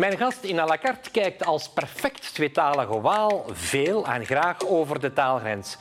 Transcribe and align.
Mijn 0.00 0.16
gast 0.16 0.44
in 0.44 0.58
à 0.58 0.66
la 0.66 0.78
carte 0.78 1.10
kijkt 1.10 1.44
als 1.44 1.68
perfect 1.68 2.34
tweetalige 2.34 3.00
Waal 3.00 3.44
veel 3.52 4.06
en 4.06 4.24
graag 4.24 4.66
over 4.66 5.00
de 5.00 5.12
taalgrens. 5.12 5.76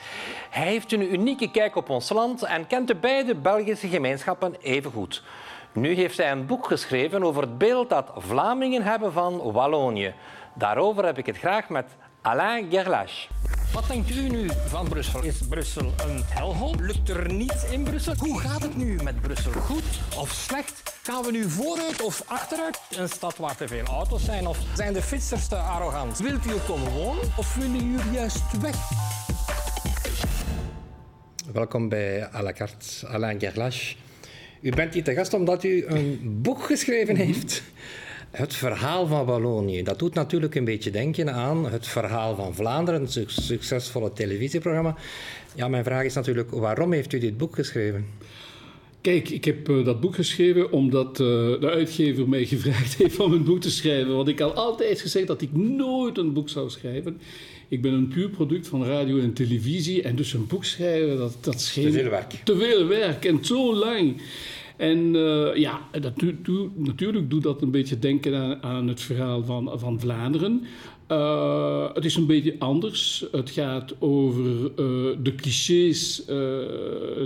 Hij 0.50 0.68
heeft 0.68 0.92
een 0.92 1.14
unieke 1.14 1.52
kijk 1.52 1.76
op 1.76 1.90
ons 1.90 2.10
land 2.10 2.44
en 2.44 2.68
kent 2.68 2.88
de 2.88 2.96
beide 2.96 3.36
Belgische 3.36 3.88
gemeenschappen 3.88 4.56
even 4.62 4.92
goed. 4.92 5.24
Nu 5.72 5.94
heeft 5.94 6.18
hij 6.18 6.32
een 6.32 6.46
boek 6.46 6.66
geschreven 6.66 7.24
over 7.24 7.42
het 7.42 7.58
beeld 7.58 7.90
dat 7.90 8.12
Vlamingen 8.16 8.84
hebben 8.84 9.14
van 9.14 9.52
Wallonië. 9.52 10.14
Daarover 10.54 11.06
heb 11.06 11.18
ik 11.18 11.26
het 11.26 11.38
graag 11.38 11.70
met 11.70 11.96
Alain 12.22 12.68
Gerlache. 12.72 13.28
Wat 13.74 13.88
denkt 13.88 14.10
u 14.10 14.30
nu 14.30 14.50
van 14.68 14.90
Brussel? 14.90 15.24
Is 15.24 15.36
Brussel 15.50 15.86
een 15.86 16.24
helhol? 16.26 16.76
Lukt 16.80 17.10
er 17.10 17.34
niets 17.34 17.70
in 17.72 17.84
Brussel? 17.84 18.14
Hoe 18.18 18.40
gaat 18.40 18.62
het 18.62 18.78
nu 18.78 18.98
met 19.04 19.22
Brussel? 19.22 19.52
Goed 19.52 19.84
of 20.18 20.32
slecht? 20.32 20.94
Gaan 21.04 21.24
we 21.24 21.32
nu 21.32 21.50
vooruit 21.50 22.02
of 22.02 22.24
achteruit? 22.26 22.80
Een 22.98 23.10
stad 23.10 23.38
waar 23.38 23.56
te 23.56 23.68
veel 23.68 23.84
auto's 23.84 24.24
zijn? 24.26 24.48
Of 24.48 24.58
zijn 24.76 24.94
de 24.94 25.02
fietsers 25.02 25.48
te 25.48 25.56
arrogant? 25.56 26.20
Wilt 26.20 26.46
u 26.46 26.50
komen 26.68 26.92
wonen 26.92 27.24
of 27.38 27.56
willen 27.56 27.92
jullie 27.92 28.12
juist 28.12 28.62
weg? 28.62 28.76
Welkom 31.54 31.90
bij 31.90 32.34
à 32.34 32.42
la 32.42 32.54
carte, 32.54 33.08
Alain 33.08 33.40
Gerlache. 33.40 33.96
U 34.62 34.70
bent 34.72 34.94
hier 34.94 35.04
te 35.04 35.14
gast 35.14 35.34
omdat 35.34 35.64
u 35.64 35.86
een 35.86 36.40
boek 36.42 36.64
geschreven 36.64 37.16
heeft. 37.16 37.64
Het 38.32 38.54
verhaal 38.54 39.08
van 39.08 39.26
Wallonië. 39.26 39.84
Dat 39.84 40.00
doet 40.00 40.14
natuurlijk 40.14 40.56
een 40.56 40.66
beetje 40.66 40.92
denken 40.92 41.34
aan 41.34 41.72
het 41.72 41.88
verhaal 41.88 42.36
van 42.36 42.56
Vlaanderen, 42.56 43.02
een 43.02 43.28
succesvolle 43.28 44.14
televisieprogramma. 44.14 44.96
Ja, 45.56 45.68
mijn 45.68 45.84
vraag 45.84 46.04
is 46.04 46.14
natuurlijk, 46.14 46.52
waarom 46.52 46.94
heeft 46.94 47.14
u 47.14 47.20
dit 47.20 47.38
boek 47.38 47.56
geschreven? 47.56 48.06
Kijk, 49.02 49.30
ik 49.30 49.46
heb 49.46 49.70
uh, 49.70 49.86
dat 49.86 50.00
boek 50.00 50.16
geschreven 50.16 50.72
omdat 50.72 51.10
uh, 51.10 51.28
de 51.60 51.70
uitgever 51.70 52.30
mij 52.30 52.46
gevraagd 52.56 52.96
heeft 52.96 53.20
om 53.20 53.34
een 53.34 53.44
boek 53.44 53.62
te 53.62 53.72
schrijven. 53.72 54.16
Want 54.16 54.28
ik 54.28 54.40
had 54.40 54.56
altijd 54.56 55.02
gezegd 55.02 55.28
dat 55.28 55.42
ik 55.42 55.54
nooit 55.54 56.18
een 56.18 56.34
boek 56.34 56.50
zou 56.50 56.70
schrijven. 56.70 57.20
Ik 57.68 57.82
ben 57.82 57.94
een 57.94 58.08
puur 58.08 58.30
product 58.30 58.68
van 58.68 58.86
radio 58.86 59.20
en 59.20 59.34
televisie. 59.34 60.02
En 60.02 60.16
dus 60.16 60.34
een 60.34 60.48
boek 60.48 60.66
schrijven, 60.66 61.18
dat, 61.18 61.38
dat 61.42 61.56
is 61.56 61.72
geen... 61.72 61.84
Te 61.84 61.92
veel 61.92 62.10
werk. 62.10 62.34
Te 62.44 62.58
veel 62.58 62.88
werk 62.88 63.26
en 63.26 63.46
zo 63.46 63.76
lang. 63.76 64.22
En 64.80 65.16
uh, 65.16 65.56
ja, 65.56 65.82
dat 65.92 66.22
natuurlijk 66.76 67.30
doet 67.30 67.44
dat 67.44 67.62
een 67.62 67.72
beetje 67.72 68.00
denken 68.00 68.36
aan, 68.36 68.64
aan 68.64 68.88
het 68.88 69.02
verhaal 69.02 69.44
van, 69.44 69.72
van 69.76 70.00
Vlaanderen. 70.00 70.64
Uh, 71.12 71.94
het 71.94 72.06
is 72.06 72.16
een 72.16 72.26
beetje 72.26 72.56
anders. 72.60 73.26
Het 73.32 73.50
gaat 73.50 73.96
over 74.00 74.46
uh, 74.62 74.72
de 75.24 75.36
clichés 75.36 76.24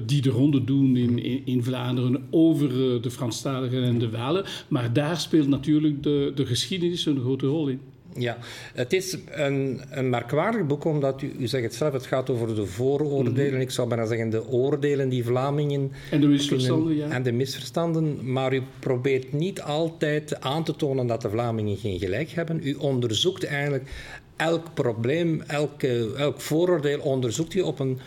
die 0.05 0.21
de 0.21 0.29
ronde 0.29 0.63
doen 0.63 0.95
in, 0.95 1.23
in, 1.23 1.41
in 1.45 1.63
Vlaanderen 1.63 2.23
over 2.29 3.01
de 3.01 3.11
Franstaligen 3.11 3.83
en 3.83 3.99
de 3.99 4.09
Walen. 4.09 4.45
Maar 4.67 4.93
daar 4.93 5.17
speelt 5.17 5.47
natuurlijk 5.47 6.03
de, 6.03 6.31
de 6.35 6.45
geschiedenis 6.45 7.05
een 7.05 7.19
grote 7.19 7.45
rol 7.45 7.67
in. 7.67 7.79
Ja, 8.17 8.37
het 8.73 8.93
is 8.93 9.17
een, 9.29 9.81
een 9.89 10.09
merkwaardig 10.09 10.65
boek, 10.65 10.83
omdat 10.85 11.21
u, 11.21 11.31
u 11.39 11.47
zegt 11.47 11.63
het 11.63 11.73
zelf, 11.73 11.93
het 11.93 12.05
gaat 12.05 12.29
over 12.29 12.55
de 12.55 12.65
vooroordelen. 12.65 13.45
Mm 13.45 13.51
-hmm. 13.51 13.61
Ik 13.61 13.71
zou 13.71 13.87
bijna 13.87 14.05
zeggen 14.05 14.29
de 14.29 14.47
oordelen 14.47 15.09
die 15.09 15.23
Vlamingen... 15.23 15.91
En 16.11 16.21
de 16.21 16.27
misverstanden, 16.27 16.87
kunnen, 16.87 17.07
ja. 17.07 17.13
En 17.13 17.23
de 17.23 17.31
misverstanden, 17.31 18.31
maar 18.31 18.53
u 18.53 18.61
probeert 18.79 19.33
niet 19.33 19.61
altijd 19.61 20.41
aan 20.41 20.63
te 20.63 20.75
tonen 20.75 21.07
dat 21.07 21.21
de 21.21 21.29
Vlamingen 21.29 21.77
geen 21.77 21.99
gelijk 21.99 22.29
hebben. 22.29 22.59
U 22.63 22.73
onderzoekt 22.73 23.43
eigenlijk 23.43 23.89
elk 24.35 24.73
probleem, 24.73 25.41
elk, 25.41 25.83
elk 26.17 26.41
vooroordeel 26.41 26.99
onderzoekt 26.99 27.53
u 27.53 27.61
op 27.61 27.79
een 27.79 27.99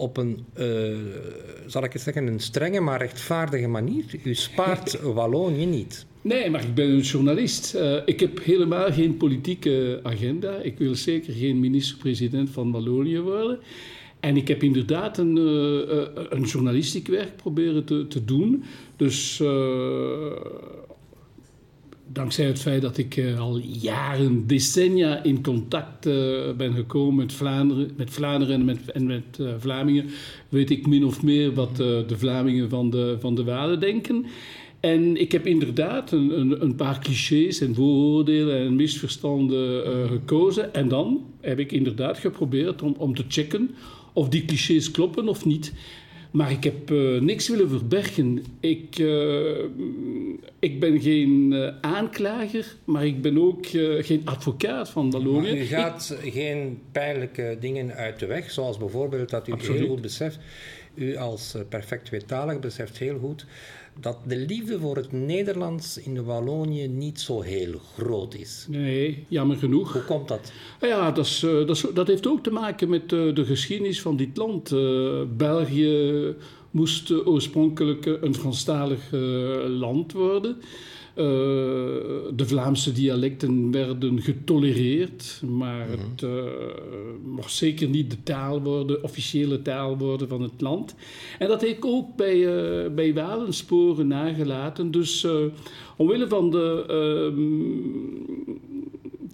op 0.00 0.16
een, 0.16 0.46
uh, 0.56 0.98
zal 1.66 1.84
ik 1.84 1.92
het 1.92 2.02
zeggen, 2.02 2.26
een 2.26 2.40
strenge 2.40 2.80
maar 2.80 2.98
rechtvaardige 2.98 3.66
manier. 3.66 4.04
U 4.22 4.34
spaart 4.34 5.00
Wallonië 5.18 5.66
niet. 5.66 6.06
Nee, 6.22 6.50
maar 6.50 6.62
ik 6.62 6.74
ben 6.74 6.90
een 6.90 7.00
journalist. 7.00 7.74
Uh, 7.74 7.96
ik 8.04 8.20
heb 8.20 8.44
helemaal 8.44 8.92
geen 8.92 9.16
politieke 9.16 10.00
agenda. 10.02 10.56
Ik 10.56 10.78
wil 10.78 10.94
zeker 10.94 11.32
geen 11.32 11.60
minister-president 11.60 12.50
van 12.50 12.70
Wallonië 12.70 13.20
worden. 13.20 13.58
En 14.20 14.36
ik 14.36 14.48
heb 14.48 14.62
inderdaad 14.62 15.18
een, 15.18 15.36
uh, 15.36 16.06
een 16.28 16.42
journalistiek 16.42 17.06
werk 17.06 17.36
proberen 17.36 17.84
te, 17.84 18.06
te 18.08 18.24
doen. 18.24 18.62
Dus 18.96 19.42
dankzij 22.06 22.46
het 22.46 22.60
feit 22.60 22.82
dat 22.82 22.98
ik 22.98 23.22
al 23.38 23.56
jaren, 23.58 24.46
decennia 24.46 25.22
in 25.22 25.42
contact 25.42 26.04
ben 26.56 26.74
gekomen 26.74 27.14
met 27.14 27.32
Vlaanderen, 27.32 27.90
met 27.96 28.10
Vlaanderen 28.10 28.54
en 28.54 28.64
met, 28.64 28.90
en 28.92 29.06
met 29.06 29.38
Vlamingen, 29.58 30.06
weet 30.48 30.70
ik 30.70 30.86
min 30.86 31.04
of 31.04 31.22
meer 31.22 31.54
wat 31.54 31.76
de 31.76 32.16
Vlamingen 32.16 32.68
van 32.68 32.90
de, 32.90 33.16
van 33.20 33.34
de 33.34 33.44
Walen 33.44 33.80
denken. 33.80 34.26
En 34.80 35.16
ik 35.16 35.32
heb 35.32 35.46
inderdaad 35.46 36.12
een, 36.12 36.40
een, 36.40 36.62
een 36.62 36.74
paar 36.74 36.98
clichés 36.98 37.60
en 37.60 37.74
vooroordelen 37.74 38.58
en 38.58 38.76
misverstanden 38.76 39.86
gekozen. 40.08 40.74
En 40.74 40.88
dan 40.88 41.24
heb 41.40 41.58
ik 41.58 41.72
inderdaad 41.72 42.18
geprobeerd 42.18 42.82
om, 42.82 42.94
om 42.98 43.14
te 43.14 43.24
checken 43.28 43.70
of 44.12 44.28
die 44.28 44.44
clichés 44.44 44.90
kloppen 44.90 45.28
of 45.28 45.44
niet. 45.44 45.72
Maar 46.30 46.50
ik 46.50 46.64
heb 46.64 46.90
uh, 46.90 47.20
niks 47.20 47.48
willen 47.48 47.68
verbergen. 47.68 48.44
Ik, 48.60 48.98
uh, 48.98 49.58
ik 50.58 50.80
ben 50.80 51.00
geen 51.00 51.52
uh, 51.52 51.68
aanklager, 51.80 52.76
maar 52.84 53.06
ik 53.06 53.22
ben 53.22 53.38
ook 53.38 53.66
geen 54.00 54.22
advocaat 54.24 54.90
van 54.90 55.10
Wallonië. 55.10 55.40
Maar 55.40 55.56
u 55.56 55.64
gaat 55.64 56.18
ik... 56.22 56.32
geen 56.32 56.78
pijnlijke 56.92 57.56
dingen 57.60 57.94
uit 57.94 58.18
de 58.18 58.26
weg, 58.26 58.50
zoals 58.50 58.78
bijvoorbeeld 58.78 59.30
dat 59.30 59.48
u 59.48 59.52
Absoluut. 59.52 59.80
heel 59.80 59.88
goed 59.88 60.00
beseft, 60.00 60.38
u 60.94 61.16
als 61.16 61.54
perfect 61.68 62.04
tweetalig 62.04 62.60
beseft 62.60 62.98
heel 62.98 63.18
goed 63.18 63.46
dat 64.00 64.16
de 64.26 64.36
liefde 64.36 64.78
voor 64.78 64.96
het 64.96 65.12
Nederlands 65.12 65.98
in 65.98 66.14
de 66.14 66.22
Wallonië 66.22 66.88
niet 66.88 67.20
zo 67.20 67.40
heel 67.40 67.80
groot 67.94 68.34
is. 68.34 68.66
Nee, 68.68 69.24
jammer 69.28 69.56
genoeg. 69.56 69.92
Hoe 69.92 70.02
komt 70.02 70.28
dat? 70.28 70.52
Ja, 70.80 71.10
dat, 71.10 71.26
is, 71.26 71.40
dat, 71.40 71.70
is, 71.70 71.84
dat 71.94 72.06
heeft 72.06 72.26
ook 72.26 72.42
te 72.42 72.50
maken 72.50 72.88
met 72.88 73.12
uh, 73.12 73.34
de 73.34 73.44
geschiedenis 73.44 74.00
van 74.00 74.16
dit 74.16 74.36
land. 74.36 74.72
Uh, 74.72 75.22
België 75.36 76.34
moest 76.70 77.26
oorspronkelijk 77.26 78.06
een 78.06 78.34
Franstalig 78.34 79.10
land 79.66 80.12
worden. 80.12 80.56
Uh, 81.16 81.24
de 82.34 82.46
Vlaamse 82.46 82.92
dialecten 82.92 83.70
werden 83.70 84.22
getolereerd, 84.22 85.42
maar 85.46 85.86
mm 85.86 85.94
-hmm. 85.94 86.10
het 86.10 86.22
uh, 86.22 86.42
mocht 87.24 87.52
zeker 87.52 87.88
niet 87.88 88.10
de 88.10 88.22
taal 88.22 88.62
worden, 88.62 89.02
officiële 89.02 89.62
taal 89.62 89.98
worden 89.98 90.28
van 90.28 90.42
het 90.42 90.60
land. 90.60 90.94
En 91.38 91.48
dat 91.48 91.60
heeft 91.60 91.78
ook 91.80 92.16
bij, 92.16 92.36
uh, 92.36 92.94
bij 92.94 93.14
Walen 93.14 93.52
sporen 93.52 94.06
nagelaten. 94.06 94.90
Dus 94.90 95.26
omwille 95.96 96.28
van 96.28 96.50
de 96.50 96.84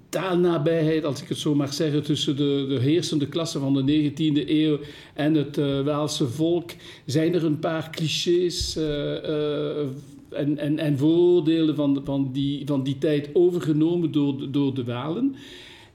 taalnabijheid, 0.09 1.05
als 1.05 1.23
ik 1.23 1.29
het 1.29 1.39
zo 1.39 1.55
mag 1.55 1.73
zeggen, 1.73 2.03
tussen 2.03 2.37
de, 2.37 2.67
de 2.69 2.79
heersende 2.81 3.29
klasse 3.29 3.59
van 3.59 3.75
de 3.75 4.11
19e 4.11 4.49
eeuw 4.49 4.79
en 5.15 5.35
het 5.35 5.57
Waalse 5.85 6.29
volk, 6.29 6.71
zijn 7.07 7.35
er 7.35 7.45
een 7.45 7.59
paar 7.59 7.91
clichés 7.91 8.79
en, 10.31 10.59
en, 10.59 10.79
en 10.79 10.99
vooroordelen 10.99 11.75
van, 11.75 12.01
van, 12.05 12.33
die, 12.33 12.67
van 12.67 12.83
die 12.83 12.99
tijd 12.99 13.31
overgenomen 13.33 14.13
door, 14.13 14.51
door 14.51 14.75
de 14.75 14.85
Walen. 14.85 15.35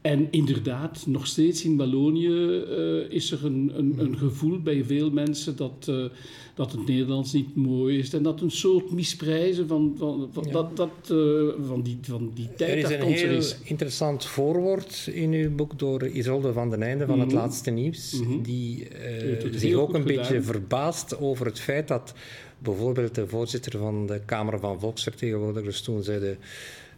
En 0.01 0.27
inderdaad, 0.31 1.03
nog 1.07 1.27
steeds 1.27 1.63
in 1.63 1.77
Wallonië 1.77 2.27
uh, 2.27 3.11
is 3.11 3.31
er 3.31 3.45
een, 3.45 3.71
een, 3.75 3.95
een, 3.97 4.17
gevoel 4.17 4.59
bij 4.61 4.83
veel 4.83 5.11
mensen 5.11 5.55
dat, 5.55 5.87
uh, 5.89 6.05
dat 6.55 6.71
het 6.71 6.87
Nederlands 6.87 7.33
niet 7.33 7.55
mooi 7.55 7.99
is. 7.99 8.13
En 8.13 8.23
dat 8.23 8.41
een 8.41 8.51
soort 8.51 8.91
misprijzen 8.91 9.67
van, 9.67 9.95
van, 9.97 10.29
van, 10.31 10.43
ja. 10.45 10.51
dat, 10.51 10.77
dat, 10.77 11.09
uh, 11.11 11.49
van, 11.67 11.81
die, 11.81 11.97
van 12.01 12.31
die 12.33 12.49
tijd 12.55 12.71
Er 12.71 12.77
is 12.77 12.89
een 12.89 13.01
heel 13.01 13.37
is. 13.37 13.57
interessant 13.63 14.25
voorwoord 14.25 15.09
in 15.13 15.31
uw 15.31 15.55
boek 15.55 15.79
door 15.79 16.07
Isolde 16.07 16.53
van 16.53 16.69
den 16.69 16.83
Einde 16.83 17.05
van 17.05 17.15
mm 17.15 17.21
-hmm. 17.21 17.29
het 17.29 17.39
Laatste 17.39 17.71
Nieuws. 17.71 18.13
Mm 18.13 18.27
-hmm. 18.27 18.41
Die 18.41 18.87
zich 19.51 19.73
ook 19.73 19.93
een 19.93 20.01
gedaan. 20.01 20.17
beetje 20.17 20.41
verbaast 20.41 21.19
over 21.19 21.45
het 21.45 21.59
feit 21.59 21.87
dat 21.87 22.13
bijvoorbeeld 22.57 23.15
de 23.15 23.27
voorzitter 23.27 23.79
van 23.79 24.05
de 24.05 24.21
Kamer 24.25 24.59
van 24.59 24.79
Volksvertegenwoordigers 24.79 25.81
toen 25.81 26.03
zei 26.03 26.19
de, 26.19 26.35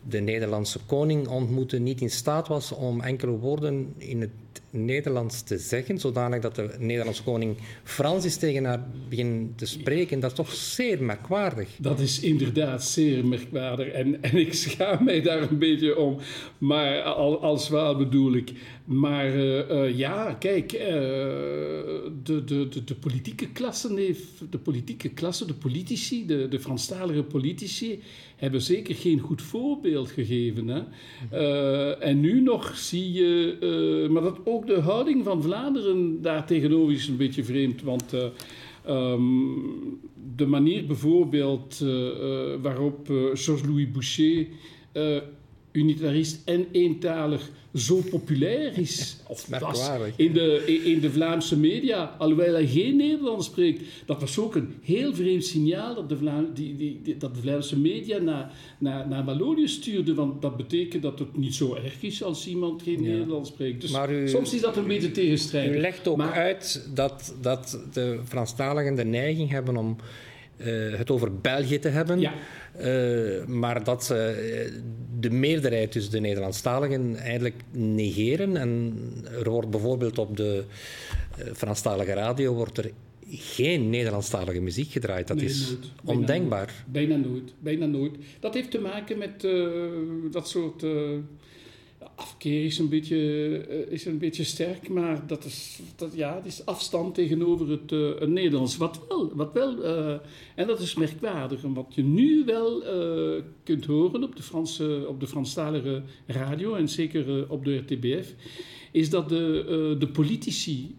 de 0.10 0.20
Nederlandse 0.20 0.80
koning 0.86 1.28
ontmoette 1.28 1.78
niet 1.80 2.02
in 2.02 2.10
staat 2.10 2.48
was 2.48 2.72
om 2.72 3.02
enkele 3.02 3.32
woorden 3.32 3.94
in 3.98 4.22
het 4.22 4.32
Nederlands 4.76 5.42
te 5.42 5.58
zeggen, 5.58 6.00
zodanig 6.00 6.42
dat 6.42 6.56
de 6.56 6.76
Nederlandse 6.80 7.24
koning 7.24 7.58
Frans 7.84 8.26
is 8.26 8.38
tegen 8.38 8.64
haar 8.64 8.88
begint 9.10 9.58
te 9.58 9.66
spreken. 9.66 10.20
Dat 10.20 10.30
is 10.30 10.38
toch 10.38 10.54
zeer 10.54 11.04
merkwaardig. 11.04 11.70
Dat 11.80 12.00
is 12.00 12.20
inderdaad 12.20 12.84
zeer 12.84 13.26
merkwaardig. 13.26 13.88
En, 13.88 14.22
en 14.24 14.38
ik 14.38 14.54
schaam 14.54 15.04
mij 15.04 15.22
daar 15.22 15.42
een 15.42 15.58
beetje 15.58 15.98
om. 15.98 16.18
Maar 16.58 17.02
al, 17.02 17.42
als 17.42 17.70
wel 17.70 17.98
bedoel 17.98 18.34
ik. 18.34 18.52
Maar 18.86 19.36
uh, 19.36 19.70
uh, 19.70 19.98
ja, 19.98 20.34
kijk, 20.34 20.72
de, 20.72 22.12
de, 22.24 22.44
de, 22.46 22.84
de, 22.84 22.96
politieke 22.96 23.48
klasse 23.48 23.94
heeft, 23.94 24.52
de 24.52 24.58
politieke 24.58 25.10
klasse, 25.10 25.46
de 25.46 25.54
politici, 25.54 26.26
de, 26.26 26.48
de 26.48 26.60
Franstalige 26.60 27.24
politici, 27.24 28.02
hebben 28.36 28.62
zeker 28.62 28.96
geen 28.96 29.20
goed 29.20 29.42
voorbeeld 29.42 30.12
gegeven. 30.12 30.68
Hè? 30.68 30.82
en 31.92 32.20
nu 32.20 32.42
nog 32.42 32.78
zie 32.78 33.12
je, 33.12 34.08
maar 34.12 34.22
dat 34.22 34.40
ook 34.44 34.63
de 34.66 34.80
houding 34.82 35.24
van 35.24 35.42
Vlaanderen 35.42 36.22
daar 36.22 36.46
tegenover 36.46 36.94
is 36.94 37.08
een 37.08 37.18
beetje 37.18 37.44
vreemd. 37.44 37.82
Want 37.82 38.14
uh, 38.14 38.24
um, 39.12 40.00
de 40.36 40.46
manier 40.46 40.86
bijvoorbeeld 40.86 41.80
uh, 41.84 41.90
uh, 41.90 42.62
waarop 42.62 43.08
Georges-Louis 43.34 43.92
Boucher 43.92 44.48
unitarist 45.74 46.42
en 46.46 46.66
eentalig 46.72 47.50
zo 47.76 48.02
populair 48.10 48.78
is. 48.78 49.18
Of 49.28 49.48
was 49.60 49.90
in 50.16 50.34
de, 50.34 50.82
in 50.84 51.00
de 51.00 51.12
Vlaamse 51.12 51.58
media, 51.58 52.16
alhoewel 52.18 52.54
hij 52.54 52.68
geen 52.68 52.96
Nederlands 52.96 53.46
spreekt. 53.46 53.82
Dat 54.06 54.20
was 54.20 54.40
ook 54.40 54.56
een 54.56 54.74
heel 54.82 55.14
vreemd 55.14 55.46
signaal 55.46 55.96
dat 55.96 56.10
de, 56.10 56.18
Vlaam, 56.18 56.48
die, 56.54 56.76
die, 56.76 57.18
dat 57.18 57.36
de 57.36 57.42
Vlaamse 57.42 57.80
media 57.80 58.18
naar, 58.18 58.52
naar, 58.78 59.08
naar 59.08 59.26
Wallonië 59.26 59.68
stuurde. 59.68 60.14
Want 60.14 60.42
dat 60.42 60.58
betekent 60.58 61.04
dat 61.04 61.20
het 61.20 61.38
niet 61.38 61.56
zo 61.56 61.76
erg 61.76 62.02
is 62.02 62.24
als 62.24 62.48
iemand 62.48 62.82
geen 62.82 63.02
Nederlands 63.02 63.50
spreekt. 63.50 63.82
Dus 63.82 64.32
soms 64.32 64.54
is 64.54 64.62
dat 64.62 64.78
een 64.78 64.88
beetje 64.88 65.12
tegenstrijdig. 65.12 65.76
U 65.76 65.80
legt 65.80 66.08
ook 66.08 66.22
uit 66.22 66.88
dat, 66.94 67.36
dat 67.42 67.80
de 67.94 68.20
Franstaligen 68.24 68.96
de 68.96 69.06
neiging 69.06 69.50
hebben 69.50 69.78
om 69.78 69.96
uh, 70.58 70.98
het 70.98 71.12
over 71.12 71.40
België 71.40 71.80
te 71.80 71.88
hebben. 71.88 72.20
Ja. 72.20 72.34
Uh, 72.80 73.46
maar 73.46 73.84
dat 73.84 74.04
ze 74.04 74.16
eh, 74.16 74.82
de 75.20 75.30
meerderheid, 75.30 75.94
dus 75.94 76.10
de 76.10 76.20
Nederlandstaligen, 76.20 77.16
eigenlijk 77.16 77.56
negeren. 77.72 78.58
En 78.58 78.94
er 79.44 79.50
wordt 79.50 79.70
bijvoorbeeld 79.70 80.18
op 80.18 80.38
de 80.38 80.64
Franstalige 81.54 82.14
radio 82.14 82.54
wordt 82.54 82.78
er 82.78 82.92
geen 83.30 83.90
Nederlandstalige 83.90 84.60
muziek 84.60 84.92
gedraaid. 84.92 85.28
Dat 85.28 85.42
is 85.42 85.70
nooit. 85.70 85.92
ondenkbaar. 86.04 86.84
Bijna 86.88 87.16
nooit. 87.16 87.54
Bijna 87.60 87.86
nooit. 87.86 88.16
Dat 88.40 88.54
heeft 88.54 88.72
te 88.72 88.80
maken 88.80 89.18
met 89.18 89.48
dat 90.32 90.50
soort 90.50 90.86
afkeer 92.16 92.66
is 92.66 92.80
een 92.80 92.90
beetje, 92.90 93.16
uh, 93.70 93.92
is 93.92 94.06
een 94.06 94.18
beetje 94.18 94.44
sterk, 94.44 94.90
maar 94.90 95.28
dat 95.28 95.46
is, 95.46 95.80
dat, 95.96 96.14
ja, 96.16 96.36
het 96.36 96.46
is 96.46 96.66
afstand 96.66 97.16
tegenover 97.16 97.70
het, 97.70 97.92
uh, 97.92 98.20
het 98.20 98.30
Nederlands. 98.30 98.78
Wat 98.78 99.00
wel, 99.08 99.36
wat 99.36 99.54
wel 99.54 99.86
uh, 99.86 100.16
en 100.56 100.68
dat 100.68 100.80
is 100.80 100.96
merkwaardig. 100.96 101.64
En 101.64 101.74
wat 101.74 101.92
je 101.96 102.04
nu 102.04 102.44
wel 102.46 102.84
kunt 103.64 103.86
horen 103.86 104.24
op 104.24 104.36
de, 104.36 104.44
Franse, 104.44 105.06
op 105.08 105.20
de 105.20 105.28
Franstalige 105.28 106.02
radio 106.26 106.76
en 106.76 106.90
zeker 106.90 107.50
op 107.50 107.66
de 107.66 107.76
RTBF, 107.76 108.34
is 108.92 109.10
dat 109.10 109.30
de, 109.30 109.96
de 110.00 110.08
politici 110.08 110.96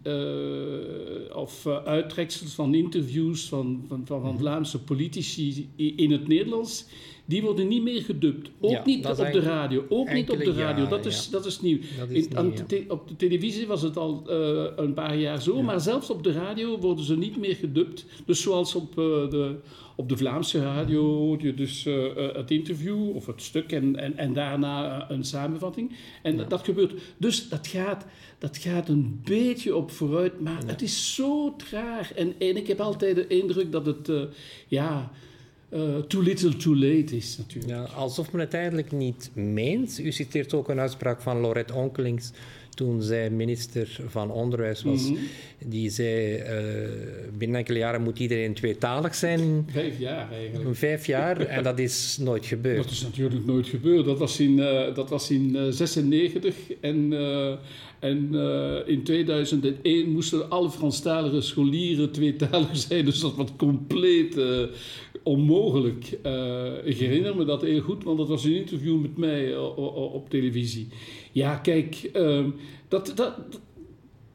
of 1.34 1.66
uittreksels 1.66 2.55
van 2.55 2.75
interviews 2.75 3.49
van, 3.49 3.84
van, 3.88 4.06
van, 4.06 4.20
van 4.20 4.31
mhm. 4.31 4.38
Vlaamse 4.38 4.82
politici 4.82 5.69
in 5.76 6.11
het 6.11 6.28
Nederlands 6.28 6.87
die 7.25 7.43
worden 7.43 7.69
niet 7.69 7.82
meer 7.82 8.03
gedubt. 8.03 8.50
Ook 8.61 8.85
niet 8.85 9.06
op 9.06 9.17
de 9.17 9.41
radio. 9.41 9.85
Ook 9.88 10.12
niet 10.12 10.31
op 10.31 10.38
de 10.38 10.53
radio. 10.53 10.87
dat, 10.87 11.06
is, 11.06 11.31
dat 11.31 11.47
is 11.47 11.61
nieuw. 11.61 11.79
op 12.88 13.09
de 13.09 13.17
televisie 13.17 13.67
was 13.67 13.82
het 13.82 13.97
al 13.97 14.25
uh, 14.29 14.65
een 14.76 14.94
paar 14.94 15.17
jaar 15.17 15.43
zo, 15.43 15.62
maar 15.62 15.81
zelfs 15.81 16.11
op 16.11 16.23
de 16.23 16.32
radio 16.32 16.79
worden 16.79 17.05
ze 17.05 17.17
niet 17.17 17.37
meer 17.37 17.55
gedubt. 17.55 18.06
Dus 18.26 18.43
zoals 18.43 18.75
op, 18.75 18.91
uh, 18.91 19.05
de, 19.31 19.56
op 19.97 20.09
de 20.09 20.17
Vlaamse 20.17 20.61
radio 20.61 21.37
je 21.41 21.55
dus 21.55 21.87
uh, 21.87 22.05
het 22.17 22.50
interview 22.50 23.17
of 23.17 23.26
het 23.26 23.43
stuk 23.43 23.73
en, 23.73 23.97
en, 23.97 24.17
en 24.17 24.32
daarna 24.32 25.11
een 25.11 25.25
samenvatting. 25.25 25.93
En 26.23 26.37
dat, 26.37 26.50
dat 26.50 26.65
gebeurt. 26.65 26.93
Dus 27.17 27.49
dat 27.49 27.67
gaat, 27.67 28.06
dat 28.38 28.56
gaat 28.56 28.88
een 28.88 29.21
beetje 29.25 29.76
op 29.76 29.91
vooruit, 29.91 30.41
maar 30.41 30.62
het 30.67 30.82
is 30.82 31.15
zo 31.15 31.56
traag. 31.56 32.12
En, 32.12 32.35
en 32.38 32.56
ik 32.56 32.67
heb 32.67 32.81
altijd 32.81 33.17
de 33.17 33.26
indruk 33.26 33.73
dat 33.73 33.87
het, 33.87 34.11
ja 34.69 35.11
uh, 35.75 35.99
too 35.99 36.23
little 36.23 36.56
too 36.56 36.75
late 36.75 37.17
is 37.17 37.37
natuurlijk. 37.38 37.73
Ja, 37.73 37.82
alsof 37.82 38.32
men 38.32 38.41
het 38.41 38.55
eigenlijk 38.55 38.93
niet 38.93 39.31
meent. 39.35 39.99
U 39.99 40.12
citeert 40.12 40.55
ook 40.55 40.69
een 40.69 40.81
uitspraak 40.81 41.21
van 41.21 41.41
Lorette 41.41 41.75
Onkelings 41.75 42.32
toen 42.75 43.03
zij 43.03 43.31
minister 43.31 44.00
van 44.09 44.31
Onderwijs 44.31 44.82
was. 44.82 45.11
Mhm. 45.11 45.21
Die 45.65 45.91
zei, 45.91 46.37
uh, 46.37 46.49
binnen 47.38 47.59
enkele 47.59 47.79
jaren 47.79 48.03
moet 48.03 48.19
iedereen 48.19 48.55
tweetalig 48.55 49.15
zijn. 49.15 49.69
Vijf 49.71 49.99
jaar 49.99 50.32
eigenlijk. 50.32 50.76
Vijf 50.76 51.06
jaar, 51.06 51.41
en 51.41 51.62
dat 51.62 51.79
is 51.79 52.19
nooit 52.21 52.47
gebeurd. 52.47 52.76
Dat 52.76 52.91
is 52.91 53.03
natuurlijk 53.03 53.47
nooit 53.47 53.67
gebeurd. 53.67 54.05
Dat 54.05 54.19
was 54.19 54.41
in 54.41 54.56
1996 54.56 56.55
uh, 56.71 56.76
en... 56.81 57.12
En 57.99 58.29
uh, 58.32 58.76
in 58.87 59.03
2001 59.03 60.11
moesten 60.11 60.50
alle 60.50 60.71
Franstalige 60.71 61.41
scholieren 61.41 62.11
tweetalig 62.11 62.76
zijn, 62.76 63.05
dus 63.05 63.21
dat 63.21 63.35
was 63.35 63.49
compleet 63.56 64.37
onmogelijk. 65.25 66.19
Uh, 66.26 66.87
ik 66.87 66.97
herinner 66.97 67.37
me 67.37 67.44
dat 67.44 67.62
heel 67.62 67.81
goed, 67.81 68.05
want 68.05 68.19
dat 68.19 68.29
was 68.29 68.44
een 68.44 68.56
interview 68.56 69.00
met 69.00 69.17
mij 69.17 69.56
op 69.56 70.31
televisie. 70.31 70.88
Ja, 71.32 71.56
kijk, 71.56 72.11
ehm, 72.12 72.50
dat, 72.88 73.12
dat, 73.15 73.35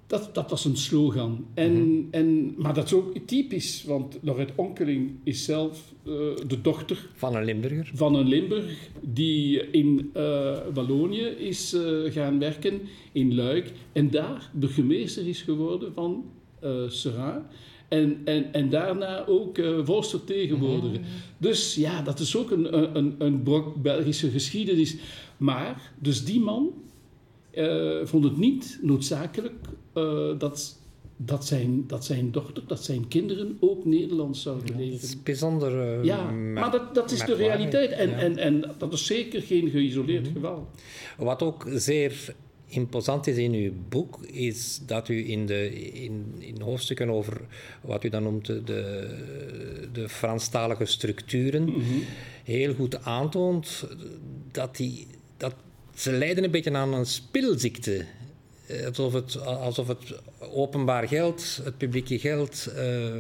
dat, 0.08 0.30
dat 0.34 0.50
was 0.50 0.66
een 0.66 0.78
slogan. 0.78 1.46
En, 1.54 1.72
mm 1.72 2.08
en, 2.12 2.54
maar 2.58 2.74
dat 2.74 2.86
is 2.86 2.94
ook 2.94 3.18
typisch, 3.26 3.84
want 3.84 4.18
Lorette 4.22 4.54
Onkeling 4.56 5.12
is 5.24 5.46
zelf 5.46 5.94
uh, 6.04 6.14
de 6.48 6.62
dochter... 6.62 7.10
Van 7.14 7.36
een 7.36 7.44
Limburger. 7.44 7.92
Van 7.94 8.16
een 8.16 8.28
Limburg 8.28 8.90
die 9.02 9.70
in 9.70 10.12
uh, 10.18 10.58
Wallonië 10.74 11.26
is 11.26 11.74
uh, 11.74 12.12
gaan 12.12 12.40
werken, 12.40 12.82
in 13.12 13.36
Luik. 13.36 13.72
En 13.92 14.10
daar 14.10 14.50
burgemeester 14.54 15.28
is 15.28 15.42
geworden 15.42 15.94
van 15.94 16.24
Seraing. 16.88 17.44
En, 17.90 18.22
en, 18.26 18.54
en 18.54 18.70
daarna 18.70 19.26
ook 19.26 19.58
uh, 19.58 19.86
volksvertegenwoordiger. 19.86 21.00
Mm 21.00 21.06
Dus 21.38 21.76
ja, 21.76 22.02
dat 22.02 22.20
is 22.20 22.36
ook 22.36 22.52
een, 22.52 22.98
een, 22.98 23.16
een 23.18 23.44
brok 23.44 23.76
Belgische 23.82 24.30
geschiedenis. 24.30 24.96
Maar, 25.38 25.92
dus 26.00 26.26
die 26.26 26.40
man 26.40 26.74
uh, 27.54 28.06
vond 28.06 28.24
het 28.24 28.38
niet 28.38 28.80
noodzakelijk 28.82 29.54
uh, 29.96 30.30
dat, 30.38 30.80
dat, 31.18 31.46
zijn, 31.46 31.84
dat 31.88 32.06
zijn 32.06 32.32
dochter, 32.32 32.64
dat 32.68 32.84
zijn 32.84 33.08
kinderen 33.08 33.58
ook 33.60 33.86
Nederlands 33.86 34.42
zouden 34.42 34.76
leren. 34.76 34.92
Dat 34.92 35.02
is 35.02 35.24
bijzonder. 35.24 36.04
ja, 36.06 36.32
maar 36.32 36.72
dat, 36.72 36.96
dat 36.96 37.12
is 37.12 37.20
de 37.26 37.36
realiteit. 37.36 37.92
En, 37.92 38.18
en, 38.18 38.38
en 38.38 38.76
dat 38.78 38.94
is 38.94 39.06
zeker 39.06 39.42
geen 39.42 39.70
geïsoleerd 39.70 40.28
mm 40.28 40.34
geval. 40.34 40.68
Wat 41.18 41.44
ook 41.44 41.66
zeer 41.70 42.36
imposant 42.70 43.28
is 43.28 43.38
in 43.38 43.54
uw 43.54 43.72
boek, 43.90 44.20
is 44.26 44.80
dat 44.86 45.10
u 45.10 45.30
in, 45.30 45.46
de, 45.46 45.82
in, 45.92 46.36
in 46.40 46.62
hoofdstukken 46.62 47.10
over 47.10 47.42
wat 47.82 48.04
u 48.04 48.10
dan 48.10 48.24
noemt 48.24 48.46
de, 48.46 49.08
de 49.94 50.10
Franstalige 50.10 50.86
structuren 50.86 51.64
mm 51.64 51.74
-hmm. 51.74 52.04
heel 52.44 52.74
goed 52.74 53.04
aantoont 53.04 53.88
dat, 54.52 54.76
die, 54.76 55.08
dat 55.38 55.56
ze 55.96 56.12
lijden 56.12 56.44
een 56.44 56.52
beetje 56.52 56.74
aan 56.74 56.94
een 56.94 57.06
spilziekte. 57.06 58.06
Eh, 58.66 58.86
alsof 58.86 59.14
het, 59.14 59.46
alsof 59.46 59.88
het 59.88 60.20
openbaar 60.40 61.08
geld, 61.08 61.60
het 61.64 61.78
publieke 61.78 62.20
geld, 62.20 62.70
uh, 62.76 63.20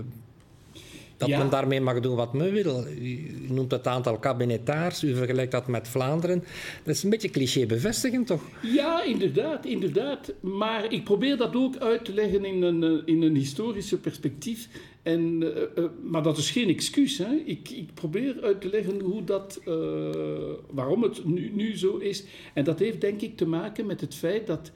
dat 1.19 1.30
men 1.30 1.50
daarmee 1.50 1.81
mag 1.81 2.00
doen 2.00 2.16
wat 2.16 2.33
men 2.33 2.51
wil. 2.51 2.88
U 2.88 3.31
noemt 3.48 3.71
het 3.71 3.88
aantal 3.88 4.18
kabinetaars, 4.18 5.04
u 5.04 5.16
vergelijkt 5.16 5.51
dat 5.51 5.68
met 5.68 5.88
Vlaanderen. 5.88 6.44
Dat 6.83 6.95
is 6.95 7.04
een 7.04 7.10
beetje 7.10 7.30
cliché 7.30 7.66
bevestigend, 7.66 8.27
toch? 8.27 8.42
Ja, 8.62 9.04
inderdaad, 9.04 9.66
inderdaad. 9.66 10.33
Maar 10.40 10.92
ik 10.92 11.04
probeer 11.04 11.38
dat 11.38 11.56
ook 11.56 11.78
uit 11.78 12.06
te 12.06 12.14
leggen 12.14 12.45
in 12.45 12.61
een, 12.64 12.83
eh, 12.83 13.02
in 13.06 13.21
een 13.21 13.35
historische 13.35 13.99
perspectief. 13.99 14.68
En, 15.04 15.42
uh, 15.42 15.49
uh, 15.76 15.85
maar 16.04 16.23
dat 16.23 16.38
is 16.38 16.52
geen 16.52 16.69
excuus. 16.69 17.18
Hè? 17.18 17.33
Ik, 17.45 17.69
ik, 17.69 17.94
probeer 17.94 18.42
uit 18.42 18.61
te 18.61 18.69
leggen 18.69 18.99
hoe 18.99 19.23
dat, 19.23 19.61
uh, 19.68 19.73
waarom 20.69 21.04
het 21.04 21.26
nu, 21.26 21.52
nu, 21.54 21.78
zo 21.78 21.97
is. 21.97 22.23
En 22.54 22.64
dat 22.64 22.80
heeft 22.80 23.02
denk 23.02 23.21
ik 23.21 23.38
te 23.38 23.47
maken 23.47 23.85
met 23.85 24.02
het 24.02 24.16
feit 24.16 24.47
dat 24.47 24.71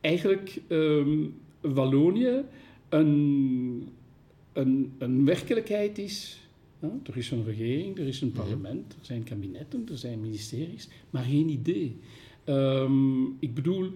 eigenlijk 0.00 0.60
um, 0.68 1.34
Wallonië 1.60 2.42
een 2.88 3.88
een, 4.54 4.92
een 4.98 5.24
werkelijkheid 5.24 5.98
is. 5.98 6.38
er 6.80 7.16
is 7.16 7.30
een 7.30 7.44
regering, 7.44 7.98
er 7.98 8.06
is 8.06 8.20
een 8.20 8.28
mhm. 8.28 8.36
parlement, 8.36 8.92
er 8.92 9.06
zijn 9.06 9.22
kabinetten, 9.22 9.86
er 9.90 9.98
zijn 9.98 10.20
ministeries, 10.20 10.88
maar 11.10 11.24
geen 11.24 11.48
idee. 11.48 11.96
Um, 12.46 13.36
ik 13.38 13.54
bedoel, 13.54 13.92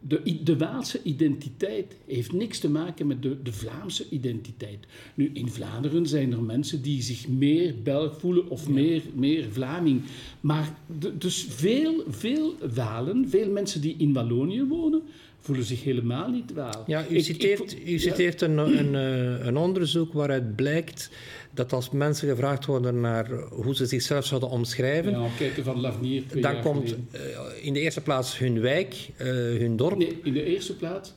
de, 0.00 0.42
de 0.42 0.56
Waalse 0.56 1.02
identiteit 1.02 1.96
heeft 2.06 2.32
niks 2.32 2.58
te 2.58 2.70
maken 2.70 3.06
met 3.06 3.22
de, 3.22 3.42
de 3.42 3.52
Vlaamse 3.52 4.06
identiteit. 4.10 4.86
Nu, 5.14 5.30
in 5.32 5.48
Vlaanderen 5.48 6.06
zijn 6.06 6.32
er 6.32 6.42
mensen 6.42 6.82
die 6.82 7.02
zich 7.02 7.28
meer 7.28 7.74
Belg 7.82 8.20
voelen 8.20 8.48
of 8.48 8.68
meer, 8.68 9.02
meer 9.14 9.48
Vlaming. 9.52 10.02
Maar 10.40 10.74
de, 10.98 11.18
dus 11.18 11.46
veel, 11.48 12.04
veel 12.08 12.54
Walen, 12.74 13.28
veel 13.28 13.50
mensen 13.50 13.80
die 13.80 13.94
in 13.98 14.12
Wallonië 14.12 14.64
wonen, 14.64 15.02
voelen 15.40 15.64
zich 15.64 15.84
helemaal 15.84 16.30
niet 16.30 16.52
wel. 16.52 16.84
Ja, 16.86 17.04
u 17.10 17.20
citeert, 17.20 17.76
u 17.86 17.98
citeert 17.98 18.40
een, 18.40 18.58
een, 18.58 18.94
eh, 18.94 19.46
een, 19.46 19.56
onderzoek 19.56 20.12
waaruit 20.12 20.56
blijkt 20.56 21.10
dat 21.50 21.72
als 21.72 21.90
mensen 21.90 22.28
gevraagd 22.28 22.66
worden 22.66 23.00
naar 23.00 23.30
hoe 23.50 23.74
ze 23.74 23.86
zichzelf 23.86 24.24
zouden 24.24 24.48
omschrijven... 24.48 25.12
Ja, 25.12 25.24
enquête 25.24 25.62
van 25.62 25.80
Lavnier 25.80 26.22
Dan 26.40 26.60
komt 26.60 26.90
uh, 26.90 27.20
in 27.60 27.72
de 27.72 27.80
eerste 27.80 28.00
plaats 28.00 28.38
hun 28.38 28.60
wijk, 28.60 29.10
uh, 29.18 29.26
hun 29.58 29.76
dorp... 29.76 29.96
Nee, 29.96 30.20
in 30.22 30.32
de 30.32 30.44
eerste 30.44 30.76
plaats 30.76 31.14